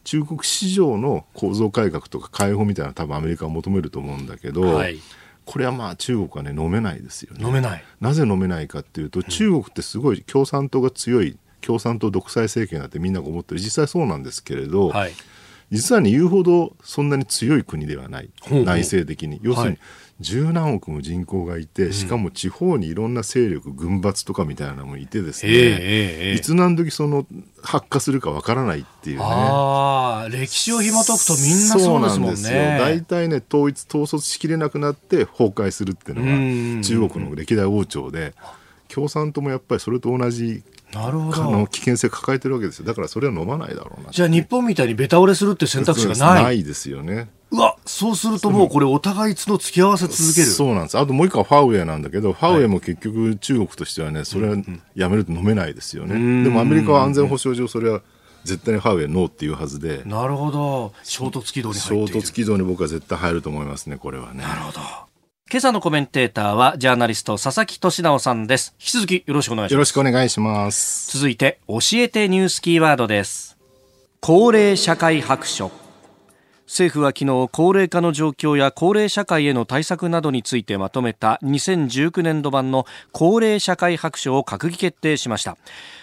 [0.05, 4.99] 中国市場の構造改革とか開放みたいな多分アメリカは求めると思うんだけど、はい、
[5.45, 7.45] これはまあ中国はね飲めないですよね。
[7.45, 7.85] 飲めない。
[8.01, 15.13] なぜ飲めないかっていうと、中国ってすごい共産党が強い共産党独裁政権だってみんなが思ってる実際そうなんですけれど、はい、
[15.73, 18.31] 実はね言うほどそんなに強い国ではない。
[18.51, 19.41] 内政的に。
[19.43, 19.79] 要するに、
[20.21, 27.27] 十何億も人口がいて、しかも地方にいろんな勢力、軍閥とかみたいなのもいてですね、いつ何時その
[27.63, 29.25] 発火するかわからないっていうね。
[29.25, 32.79] ああ、歴史を紐解くとみんなそうですもんね。
[32.79, 38.35] 大体ね、統一、統率しきれなくなって崩壊するっていうのが中国の歴代王朝で、
[38.89, 41.67] 共産党もやっぱりそれと同じなるほど。
[41.67, 42.85] 危険性抱えてるわけですよ。
[42.85, 46.45] だからそれは飲まないだろうなじゃあ日本みたいにベタ折れするって選択肢がない。
[46.45, 47.29] ないですよね。
[47.51, 50.47] うわそうするともうこれお互い角付き合わせ続ける。
[50.47, 50.99] そうなんです。
[50.99, 54.57] あともう一個はファウェイなんだけど、ファウェイも結局中国としてはねそれは
[54.95, 58.01] やめると飲めないですよね、うん、でもアメリカは安全保障上それは
[58.45, 60.03] 絶対にファウェイノーっていうはずで。
[60.05, 60.93] なるほど。
[61.03, 64.43] 衝突軌道に衝突軌道に僕は絶対入ると思いますねこれはね。
[64.43, 64.81] なるほど
[65.53, 68.75] 今朝のコメンテーターはジャーナリスト佐々木俊直さんです。
[68.81, 69.73] 引き続きよろしくお願いします。
[69.75, 71.13] よろしくお願いします。
[71.13, 73.59] 続いて教えてニュースキーワードです。
[74.23, 75.82] 高齢社会白書。
[76.73, 85.59] 政府は昨日高齢化の状況や高齢社会への対策などについてまとめた2019年度版の高齢社会白書を閣議決定しました。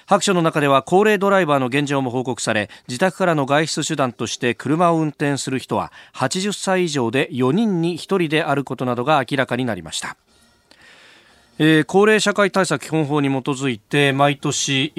[0.06, 10.18] 白書の中では高齢ドライバーの現状も報告され自宅からの外出手段として車を運転する人は80歳以上で4人に1人であることなどが明らかになりました。
[11.62, 14.94] えー、高齢社会対策基本法に基づいて毎年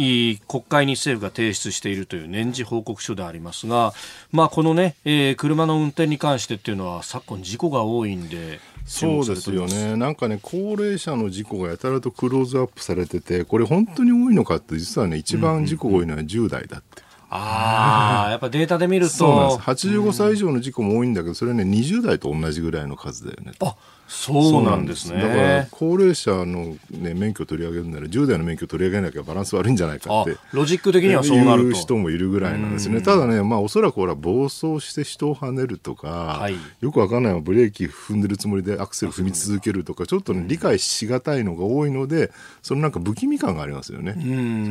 [0.47, 3.95] 国会に政府が提出しているという年次報告書でありますが、
[4.31, 17.03] まあ、このね、えー、車の運転に関してっていうのは昨今事故が多いんでそうですよねなんかね高齢者の事故がやたらとクローズアップされててこれ本当に多いのかって実はね一番事故多いのは10代だって。
[17.33, 19.13] ああ、やっぱデータで見ると。
[19.13, 19.87] そうなんです。
[19.87, 23.53] 85歳以上の事故も多いんだけど、それはね、20代と同じぐらいの数だよね。
[23.61, 23.77] あ
[24.11, 25.23] そうなんですね。
[25.23, 33.03] だから高齢者の、ね、免許を取り上げるなら10代の免許を取り上げなきゃバランス悪いんじゃないかってロジック的にはそうなると人もいるぐらいなんですね。
[33.03, 36.09] ただね、まあ、おそらくほら暴走して人をはねるとか、
[36.41, 44.15] はい、よくわかんないブレーキ踏んでるつもりでアクセル踏み続けるとかちょっと、ね、理解しがたいのが多いのでそのなんか不気味感がありますよね。
[44.15, 44.21] そ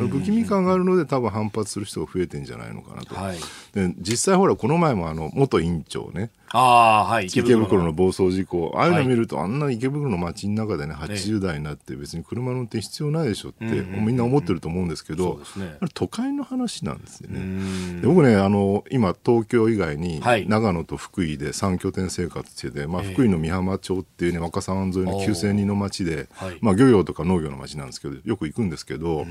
[0.04, 3.16] の不気味感があるので多分反発する人が増えてんじゃないのかなと。
[3.16, 3.38] はい、
[3.74, 8.72] で実際ほらこの前もあの元院長ねあはい、池袋の暴走事故。
[8.76, 18.02] ああいうの見ると、はい、あんな池袋の街の中でね80代になって別に車の運転必要ないでしょって、みんな思ってると思うんですけど、ね、都会の話なんですよね。
[18.02, 26.30] で僕ねあの今東京以外に長野と福井で3拠点生活してて、まあ、福井の美浜町っていうね若狭湾沿いの9000人の町で、
[26.62, 29.28] まあ、漁業とか農業の町なんですけどよく行くんですけど。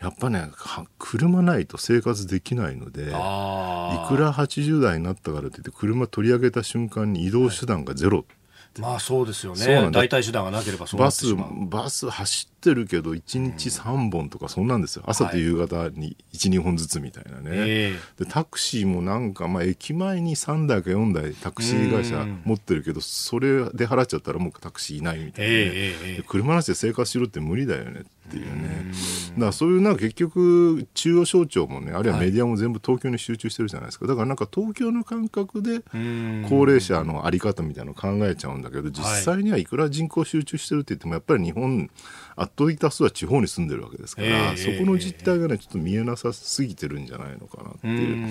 [0.00, 0.50] やっぱね
[0.98, 8.80] 車ないと生活できないのでいくら80代になったからといって車取り上げた瞬間に移動手段がゼロ、はい。
[8.80, 9.90] まあそうですよね。
[9.92, 15.04] 代替手段がなければバス、バス走ってるけど、1日3本とかそんなんですよ。
[15.06, 17.92] 朝と夕方に1、2本ずつみたいなね。
[18.18, 26.24] で、タクシーもなんか、まあ駅前に3台か4台タクシー会社持ってるけど、それで払っちゃったらもうタクシーいないみたいな、ね。
[26.26, 28.92] 車なしで生活しろって無理だよねっていうね。
[29.34, 34.06] だからそういうなんか結局、中央省庁もね、あるいはメディアも全部東京に集中してるじゃないですか。
[34.06, 35.80] だからなんか東京の感覚で、
[36.48, 41.90] 高齢者のあり方みたいなのを考えちゃうんだけど、実際にはいくら人口集中してるって言っても、やっぱり日本、
[42.36, 48.28] 圧倒的多数は地方に住んでるわけですから、そこの実態がね、ちょっと見えなさすぎてるんじゃないのかなっていう。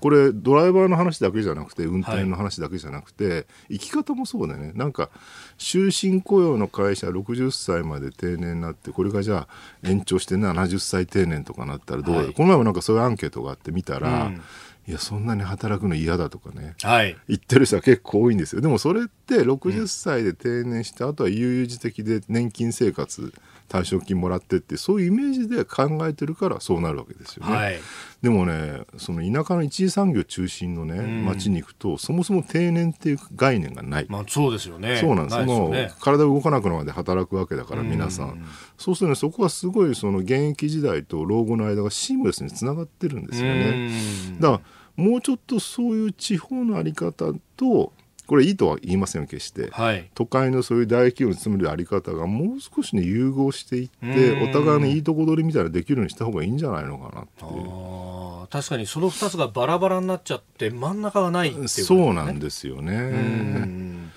[0.00, 4.72] これ、ドライバーの話だけじゃなくて、運転の話だけじゃなくて、生き方もそうだよね。
[4.74, 5.10] なんか、
[5.58, 14.42] 終身雇用の会社60歳まで定年になって、これがじゃあ延長して70歳定年とかなったらどうだ、はい、この前もなんかそういうアンケートがあって見たら、うん
[14.88, 18.60] いや、そんなに働くの嫌だとかね、はい、言ってる人は結構多いんですよ。
[18.60, 23.32] でもそれって60歳で定年して、うん、あとは悠々自適で年金生活、
[23.68, 27.52] 退職金もらってって、そういうイメージで考えてるからそうなるわけですよね。
[27.52, 27.80] はい、
[28.22, 34.06] でもね、その田舎の一次産業中心のね、町に行くと、そもそも定年っていう概念がない。
[34.08, 34.98] まあそうですよね。
[34.98, 35.46] そうなんです。
[35.46, 38.46] そね、体動かなくなるまで働くわけだから、皆さん。
[38.78, 43.90] そうするとね、そこはすごいその現役時代と老後の間がシームレスにつながってるんですよね。
[44.38, 44.60] だから
[44.96, 47.92] もうちょっとそういう地方の在り方と
[48.26, 58.48] これいいとは言いません決して、はい、都会のそういう大企業に勤める在り方がもう少しね融合していってお互いのいいとこ取りみたいなできるようにした方がいいんじゃないのかなっていう。
[58.48, 64.12] 確かにその2つがバラバラになっちゃって真ん中がないっていう、ね、そうなんですよね。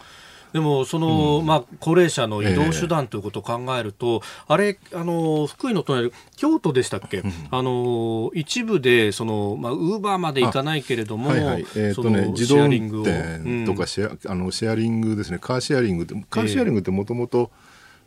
[0.54, 15.40] でもその、うん、まあ、高齢者の移動手段ということを考えると、えー、あれあの福井の隣京都でしたっけ、うん、あの一部でそのまあウーバーまで行かないけれども、はいはい、えー、とね自動運転とかシェア、うん、あのシェアリングですね。
[15.40, 17.52] カーシェアリングってカーシェアリングってもともと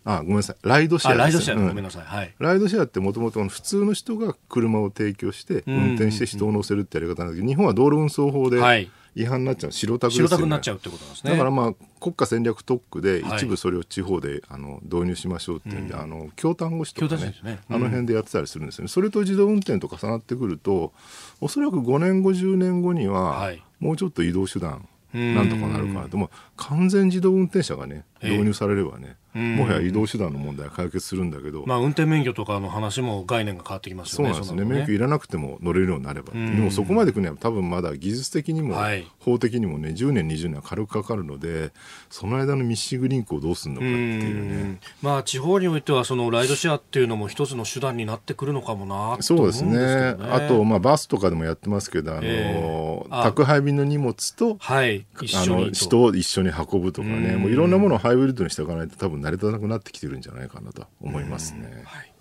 [0.04, 0.56] あごめんなさい。
[0.62, 9.72] ライドシェアライドシェア、うん、ごめんなさい、はい、ライドシェアってもともと普通の人が車を提供して運転して人を乗せるってやり方なんだけど、日本は道路運送法で、はい違反になっちゃう。
[9.72, 11.32] 白タクですよ、ね、白タクになっちゃうってことなんですね。
[11.32, 17.60] だからまあ国家戦略特区で一部それを地方で、あの導入しましょうっていうんで、あの京丹後市とかね、ね。
[17.68, 18.88] うん、あの辺でやってたりするんですよね。
[18.88, 20.92] それと自動運転と重なってくると
[21.40, 26.16] おそらく5年後10年後には、はい、もうちょっと移動手段なんとかなるかなと。
[26.16, 41.72] も完全自動運転車がね導入されればね、もはや移動手段の問題は解決するんだけど、まあ、運転免許とかの話も概念が変わってきますよねそうなんですね、ね、免許いらなくても乗れるようになれば、でもそこまでくには多分まだ技術的にも、はい、法的にもね10年20年は軽くかかるので
[42.10, 44.80] その間のミッシングリンクをどうするのかっていうね。
[45.00, 57.36] まあ、地方においてはそのライドシェアっていうのも一つの手段になってくるのかもなそうですね、ね、あと、まあ、バスとかでもやってますけどあの、えー、宅配便の荷物と、はい、あの人を一緒に運ぶとかね。
[57.36, 61.82] もういろんなものをハイブリッドにしておかないと多分成り立たなくなってきてるんじゃないかなと思いますね。
[61.86, 62.12] はい、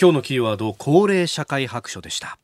[0.00, 2.38] 今日のキーワード高齢社会白書でした。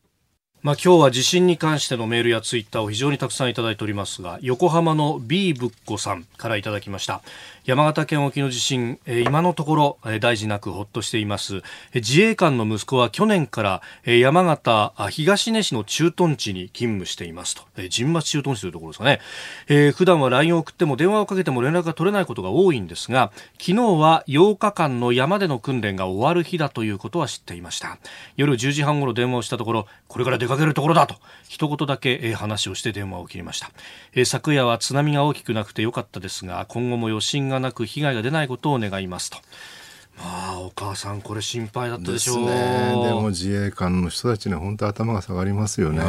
[0.63, 7.23] まあ、今日は地震に関してのメールやツイッターを非常にたくさんいただいておりますが横浜の B ぶっこさんからいただきました
[7.65, 11.63] 山形県沖の地震、え今のところ、え大事なくほっとしています、
[11.95, 19.21] 自衛官の息子は去年から、え山形東根市の駐屯地に勤務していますと、え神町駐屯地というところですかね、
[19.69, 27.99] えー、普段は LINE を送っても電話をかけても連絡が取れないことが多いんですが昨日は8日間の山での訓練が終わる日だということは知っていました。
[28.37, 31.17] 夜10時半ごろ電話をしたところこれから出かけるところだと
[31.49, 33.71] 一言だけ、え話をして電話を切りました、
[34.15, 39.39] え昨夜は津波が大きくなくてよかったですが今後も余震がなく被害が出ないことを願いますと。
[40.21, 42.45] まあ、お母さん、これ心配だったでしょう。
[42.45, 46.03] ね、でも自衛官の人たちには本当頭が下がりますよね。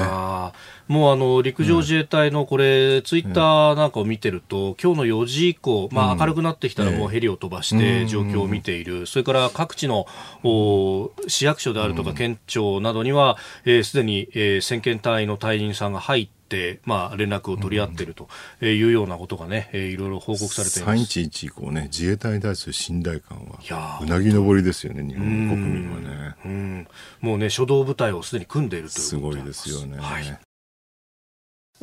[0.88, 10.06] もうあの陸上自衛隊のこれ、うん、ツイッターなんかを見てると、今日の4時以降、まあ、明るくなってきたらもうヘリを飛ばして状況を見ている、それから各地の
[10.44, 16.41] お市役所であるとか県庁などには、す、えー、で、に、えー、先遣隊の隊員さんが入って、、
[16.86, 18.30] まあ、連絡を取り合っていると
[18.62, 21.20] いうようなことがね、いろいろ報告されています。
[21.20, 26.36] 311以降ね、自衛隊に対する信頼感は、うなぎ登りですよね、日本国民はね。
[26.46, 26.88] うん。
[27.22, 29.98] もうね、初動部隊をすでに組んでいるということすごいですよね。
[29.98, 30.51] はい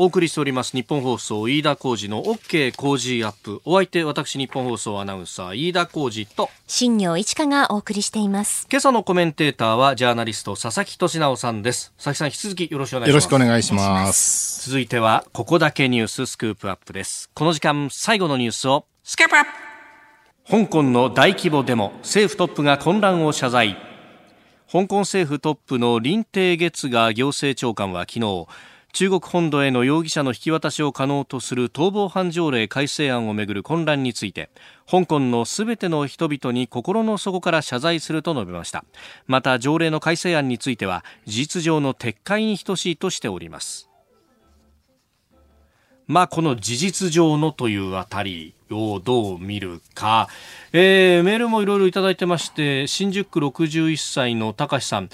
[0.00, 3.60] お送りしております日本放送飯田浩二の OK 工事アップ。
[3.64, 8.68] お相手私日本放送アナウンサー飯田浩二と新業一華がお送りしています。
[8.70, 11.92] 今朝のコメンテーターはジャーナリスト佐々木俊直さんです。
[11.96, 13.10] 佐々木さん引き続きよろしくお願いします。
[13.10, 14.70] よろしくお願いします。
[14.70, 17.28] 続いてはここだけニューススクープアップです。
[17.34, 19.50] この時間最後のニュースをスケープアップ。
[20.48, 21.90] 香港の大規模デモ。
[22.02, 23.76] 政府トップが混乱を謝罪。
[24.70, 28.46] 香港政府トップの林鄭月娥行政長官は昨日
[28.92, 34.50] 中国本土への容疑者の引き渡しを可能とする逃亡犯条例改正案をめぐる混乱について
[34.90, 38.84] 香港のすべての人々に心の底から謝罪すると述べました。
[39.26, 43.88] また条例の改正案については事実上の撤回に等しいとしております。
[46.06, 50.28] まあ、この事実上のというあたりをどう見るか、
[50.72, 55.10] えー、メールもいろいろいただいてまして新宿区61歳の高橋さん。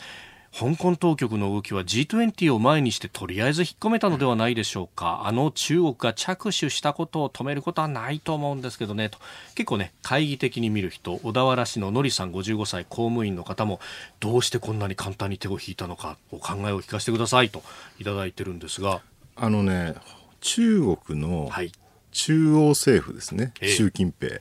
[0.57, 5.23] 香港当局の動きは G20 を前にしてとりあえず引っ込めたのではないでしょうか。
[5.25, 9.09] あの中国が着手したことを止めることはないと思うんですけどね。
[9.09, 9.19] と
[9.57, 13.81] 結構ね懐疑的に見る人小田原市ののりさん55歳公務員の方も
[14.21, 17.65] どうしてこんなに簡単に手を引いたのかお考えを聞かせてくださいと
[17.99, 19.03] いただいてるんですが。
[19.35, 19.95] あのね
[20.41, 21.73] 中国の、はい
[22.15, 24.41] 中央政府ですね、えー、習近平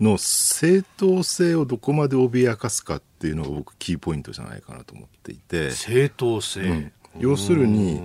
[0.00, 5.70] の正当性をどこまで脅かすかっていうのが僕キーポイントじゃないかなと思っていて。
[5.70, 8.00] 正当性、うん、要するに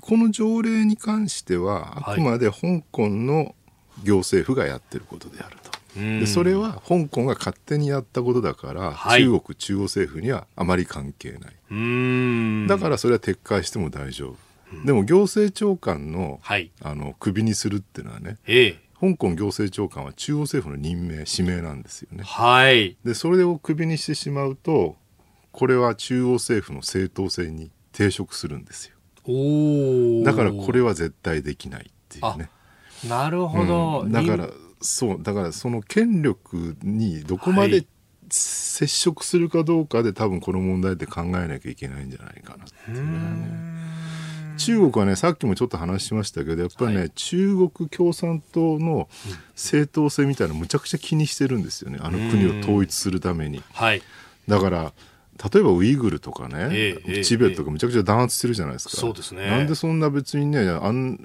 [0.00, 3.54] この条例に関してはあくまで香港の
[4.02, 5.70] 行政府がやってることであると。
[5.94, 12.66] でそれは香港が勝手にやったことだから、はい、中国中央政府にはあまり関係ない。
[12.66, 14.36] だからそれは撤回しても大丈夫
[14.84, 22.24] でも行政長官の,、はい、あのクビにするっていうのはね、ええ、香港行政長官は中央政府の任命指名なんですよね。
[22.24, 24.96] はい、でそれをクビにしてしまうと
[25.50, 28.96] これは中央政府の正当性に抵触するんですよ。
[29.24, 32.50] おだからこれは絶対できないっていうね。
[33.08, 34.48] なるほど、うん、だから
[34.80, 37.86] そうだからその権力にどこまで
[38.30, 43.82] 接触するかどうかで多分この問題って考えなきゃいけないんじゃないかなっていうね。
[44.66, 49.08] 中国はねさっきもちょっと話しましたけどやっぱりね、はい、中国共産党の
[49.54, 53.62] 正当性みたいなむちゃくちゃ気にしてるんですよねあの国を統一するために。
[53.72, 54.02] はい、
[54.48, 54.92] だから
[55.52, 58.96] 例えばウイグルとかね、ええ、チベットとかめちゃくちゃ弾圧してるじゃないですか。
[58.96, 59.46] そうですね。
[59.46, 61.18] なんでそんな別にね、あん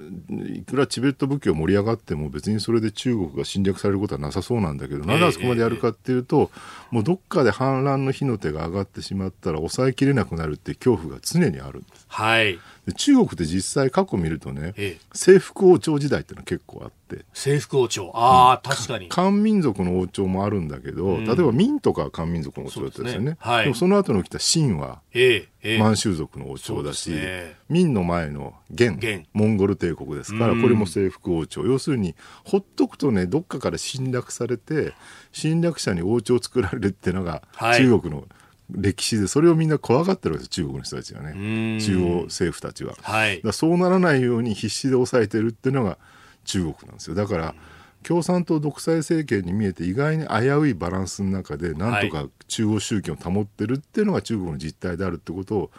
[0.56, 6.50] いくらチベット武器を盛り上がっても別にそれで中国が侵略されることはなさそうなんだけど、なんであそこまでやるかっていうと、
[6.90, 12.06] もうどっかで反乱の火の手が上がってしまったら抑えきれなくなるって恐怖が常にあるんです。
[12.08, 12.58] はい。
[12.92, 17.24] 中国って実際過去見るとね、ええ、征服王朝時代っていうのは結構あって。
[17.32, 18.10] 征服王朝。
[18.14, 19.08] ああ、うん、確かに。
[19.08, 23.36] 漢民族の王朝もあるんだけど、うん、例えば明とか漢民族の王朝だったですよね、ね。
[23.40, 28.98] はい、でもその後の来た秦は、ええ、満州族の王朝だし、ね、明の前の元
[29.32, 31.62] モンゴル帝国ですから、これも征服王朝。
[31.64, 32.14] 要するに
[32.44, 34.92] ほっとくとねどっかから侵略されて
[35.32, 38.24] 侵略者に王朝を作られるっていうのが、中国の
[38.70, 41.80] 歴史でそれをみんな怖がってるわけです中国の人たちはね。
[41.80, 45.98] 中央政府たちは、はい、だそうならないように必死で抑えてるっていうのが
[46.44, 47.14] 中国なんですよ。
[47.14, 47.54] だから
[48.02, 55.70] 共産党独裁政権に見えて意外に危ういバランスの中でなんとか中央集権を保ってるっていうのが中国の実態であるってことを、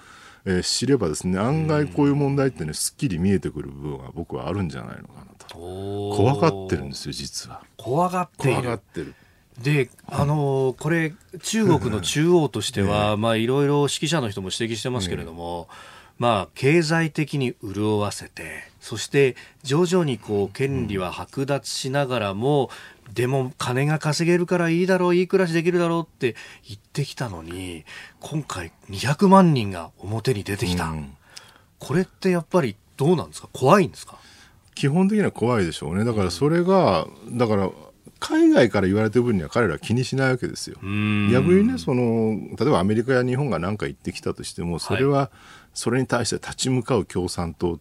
[0.45, 5.55] えー、知ればですね案外こういう問題ってねすっきり見えてくる部分が僕はあるんじゃないのかなと。
[5.55, 7.63] 怖がってるんですよ実は。
[7.77, 9.15] 怖がって怖がってる
[9.61, 15.67] で、あのこれ、中国の中央としては、まあ、いろいろ指揮者の人も指摘してますけれども、
[16.17, 22.69] まあ、経済的に潤わせて、そして徐々にこう権利は剥奪しながらも、
[23.13, 26.35] でも金が稼げるからいいだろう、いい暮らしできるだろうって
[26.67, 27.83] 言ってきたのに、
[28.19, 30.93] 今回200万人が表に出てきた。
[31.79, 33.49] これってやっぱりどうなんですか？
[33.53, 34.17] 怖いんですか？
[34.75, 36.05] 基本的には怖いでしょうね。
[36.05, 37.69] だからそれが、だから
[38.19, 40.77] 海外から言われてる分には彼らは気にしないわけですよ。
[41.31, 45.31] 逆にねその例えばアメリカや日本が何か言ってきたとしてもそれは
[45.73, 47.79] それに対して立ち向かう共産党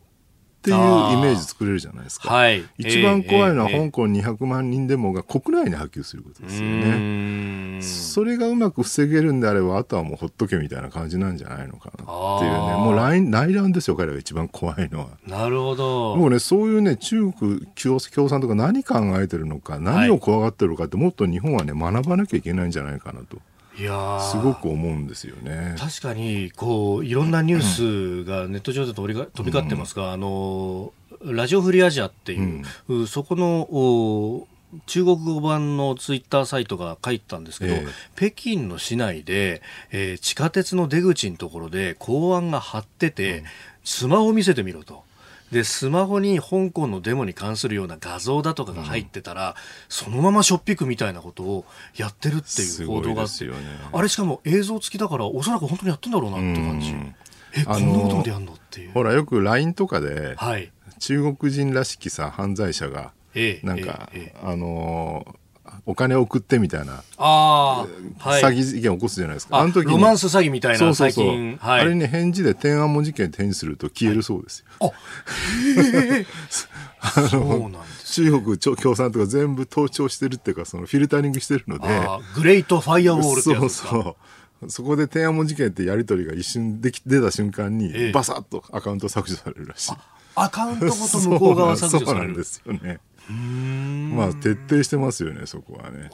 [0.58, 0.78] っていうイ
[1.22, 2.34] メージ作れるじゃないですか。
[2.34, 7.80] はい、一番怖いのは香港200万人デモが国内に波及することですよね。
[7.80, 12.58] それがうまく防げるんであれば、あとはもうほっとけみたいな感じなんじゃないのかなっていうね。
[12.74, 15.06] もう内内乱ですよ、彼が一番怖いのは。
[15.28, 16.16] なるほど。
[16.16, 23.36] もうね、そういうね、中国共産とか何考えてるのか、何を怖がってるのかって、もっと日本はね、学ばなきゃいけないんじゃないかなと。
[23.36, 23.40] い
[23.82, 25.76] やすごく思うんですよね。
[25.78, 34.46] 確かにこういろんなニュースがネット上で飛び飛び交ってますが、うん、あのラジオフリーアジアっていう、うん、そこの
[34.86, 43.44] 中国語版のツイッターサイトが書いたんですけど、えー、北京の市内で、えー、地下鉄の出口のところで公安が張ってて、うん、
[43.84, 45.07] スマホ見せてみろと。
[45.52, 49.54] でスマホに香港のデモに関するような画像だとかが入ってたら、うん、
[49.88, 51.64] そのまましょっぴくみたいなことを
[51.96, 53.52] やってるっていう報道があって、ね、
[53.92, 57.14] あれしかも映像付きだからおそらく本当にやってんだろうなって感じ、うん、
[57.54, 58.92] えこんなことまでやんのっていう。
[58.92, 65.47] ほらよく LINE とかで、はい、中国人らしきさ犯罪者が、ええ、なんか、ええ、あのー
[65.90, 67.86] お金送ってみたいなあ、
[68.18, 69.56] はい、詐欺事件起こすじゃないですか。
[69.56, 74.66] あの時ロマンス詐欺みたいなそうそうそう、はい、あれに返事で天安門事件返事すると消えるそうですよ。
[74.80, 74.88] は
[76.18, 76.26] い、
[77.00, 81.88] あそうなんです中国共産とか全部盗聴してるっていうかそのフィルタリングしてるので。
[82.34, 83.88] グレートファイアウォールってやつですか？
[83.88, 84.16] そうそ
[84.66, 84.70] う。
[84.70, 89.92] そこで天安門事件ってやり取りが一瞬でき出た瞬間に、バサッとアカウント削除されるらしい。
[90.34, 92.26] アカウントごと向こう側削除される。
[92.26, 93.00] そうなんですよね。
[93.30, 96.10] まあ徹底してますよねそこはね。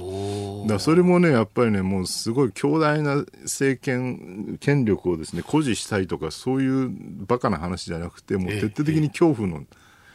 [0.68, 6.90] だそれもねやっぱりねもうすごい強大な政権権力をですね誇示したいとかそういう
[7.26, 9.64] バカな話じゃなくてもう徹底的に恐怖の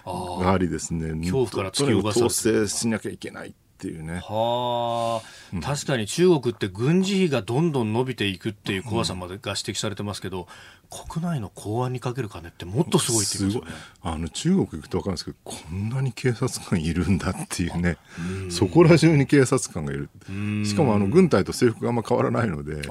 [0.05, 3.49] がありですね、恐怖から突き動か統制しなきゃいけない。
[3.49, 4.19] っていうね。
[4.23, 10.47] はあ、確かに中国って軍事費がどんどん伸びていくっていう怖さまでが指摘されてますけど、
[10.89, 13.71] 国内の公安にかける金ってもっとすごいって言いますよね。
[14.01, 17.97] あの中国行くと分かるんですけど、こんなに警察官いるんだっていうね、
[18.49, 20.09] そこら中に警察官がいる。
[20.65, 22.87] しかもあの軍隊と制服があんま変わらないので、なんか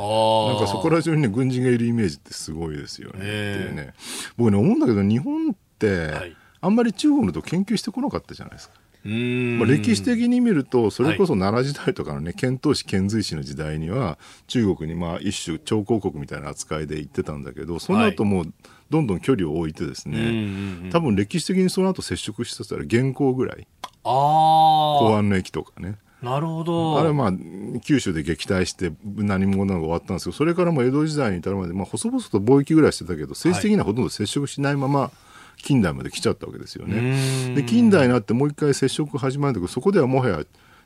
[0.66, 3.18] そこら中に、ね、軍人がいるイメージってすごいですよね。
[3.18, 3.94] っていうね。
[4.36, 8.74] 僕ね思うんだけど日本って、あんまり中国のと研究してこなかったじゃないですか。
[9.04, 14.18] まあ、歴史的に見るとそれこそ奈良時代とかのね遣唐使遣隋使の時代には
[14.48, 18.44] 中国にまあ一種超高国みたいな扱いで行ってたんだけどその後も
[18.90, 23.66] どんどん距離を置いてですね、多分歴史的にその後接触したら元寇ぐらい。
[24.02, 25.98] 公安の駅とかね。
[26.22, 26.98] なるほど。
[26.98, 27.32] あれはまあ
[27.80, 35.27] 九州で撃退して何もなが終わったんですけどそれからも江戸時代に至るまで、まあ、細々と貿易ぐらいしてたけど政治的にはほとんど接触しないまま、はい
[35.62, 37.54] 近代まで来ちゃったわけですよね。
[37.54, 40.44] で近代になってもう一回接触始まるんだけどそこではもはや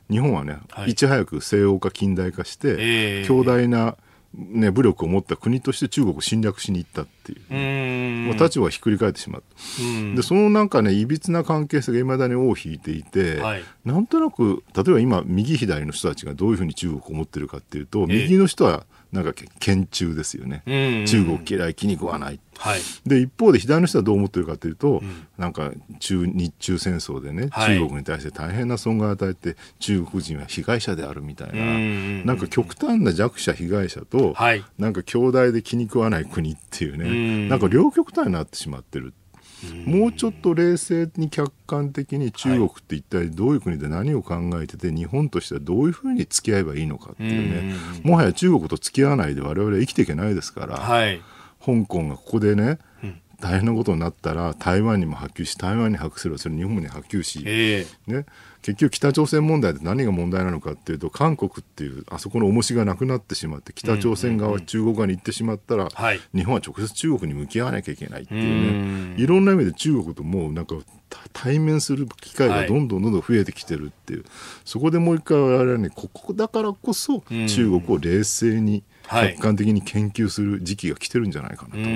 [0.09, 3.95] 日本はね、はい、いち早く西欧化近代化して、えー、強大な、
[4.33, 10.15] ね、武力を持った国として中国を侵略しに行ったっていう、もう立場がひっくり返ってしまった。
[10.15, 20.63] でそのなんかねいびつな関係性がいまだに尾を引いていて、はい、なんとなく例えば今右左の人たちがどういうふうに中国を持ってるかっていうと、右の人はなんか堅中ですよね、
[21.05, 39.13] 中国嫌い気に食わない、はい、で一方で左の人はどう思ってるかというと、うん、なんか中日中戦争でね、中国に対して大変な損害を与えて中国人は被害者であるみたいな、んなんか極端な弱者被害者と、はい、なんか兄弟で気に食わない国っていうね、なんか両極端になってしまってる。
[39.85, 51.21] もうちょっと冷静に客観的に中国って一体どういう国で何を考えてて、日本としてはどういうふうに付き合えばいいのかっていうね、もはや中国と付き合わないで我々は生きていけないですから、はい、
[51.63, 52.79] 香港がここでね、
[53.43, 58.25] 大変なことになったら台湾にも波及し台湾に波及すればそれ日本に波及し、えー、ね、
[58.63, 65.89] 結局北朝鮮問題で何が問題なのかっていうと韓国っていうあそこの重しがなくなってしまって北朝鮮側、中国側に行ってしまったら、
[66.33, 69.21] 日本は直接中国に向き合わなきゃいけないっていうね。
[69.21, 70.75] いろんな意味で中国ともうなんか
[71.33, 74.29] 対面する機会がどんどんどんどん増えてきてるっていう、はい、
[74.65, 78.83] そこでもう一回我々はねここだからこそ中国を冷静に、
[79.13, 81.89] 客観的に研究する時期が来てるんじゃないかなと思う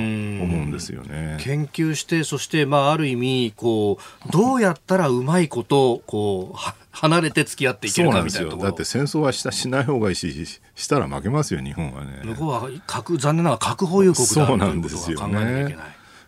[0.65, 1.37] んですよね。
[1.41, 12.21] 研究してそしてまあある意味こうどうやったらうまいことこう離れて付き合っていけるかみたいなだって戦争はしたしない方がいいししたら負けますよ日本はね。
[12.23, 15.77] 向こうは核残念ながら核保有国だそうなんですよね。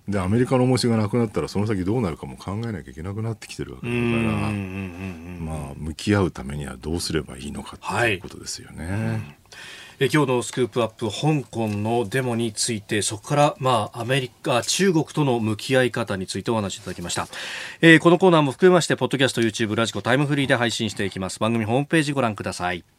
[0.08, 8.86] でアメリカの重しがなくなったらその先どうなるかも考えなきゃいけなくなってきてるわけだからまあ向き合うためにはどうすればいいのかっていうことですよね。
[8.86, 9.22] はい
[10.02, 17.28] え今日のスクープアップ香港のデモについてそこからまあアメリカ中国との向き合い方についてお話しいただきました、
[17.82, 21.40] えー、このコーナーも含めましてポッドキャスト YouTube ラジコタイムフリーで配信していきます。
[21.40, 22.99] 番組ホームページご覧ください。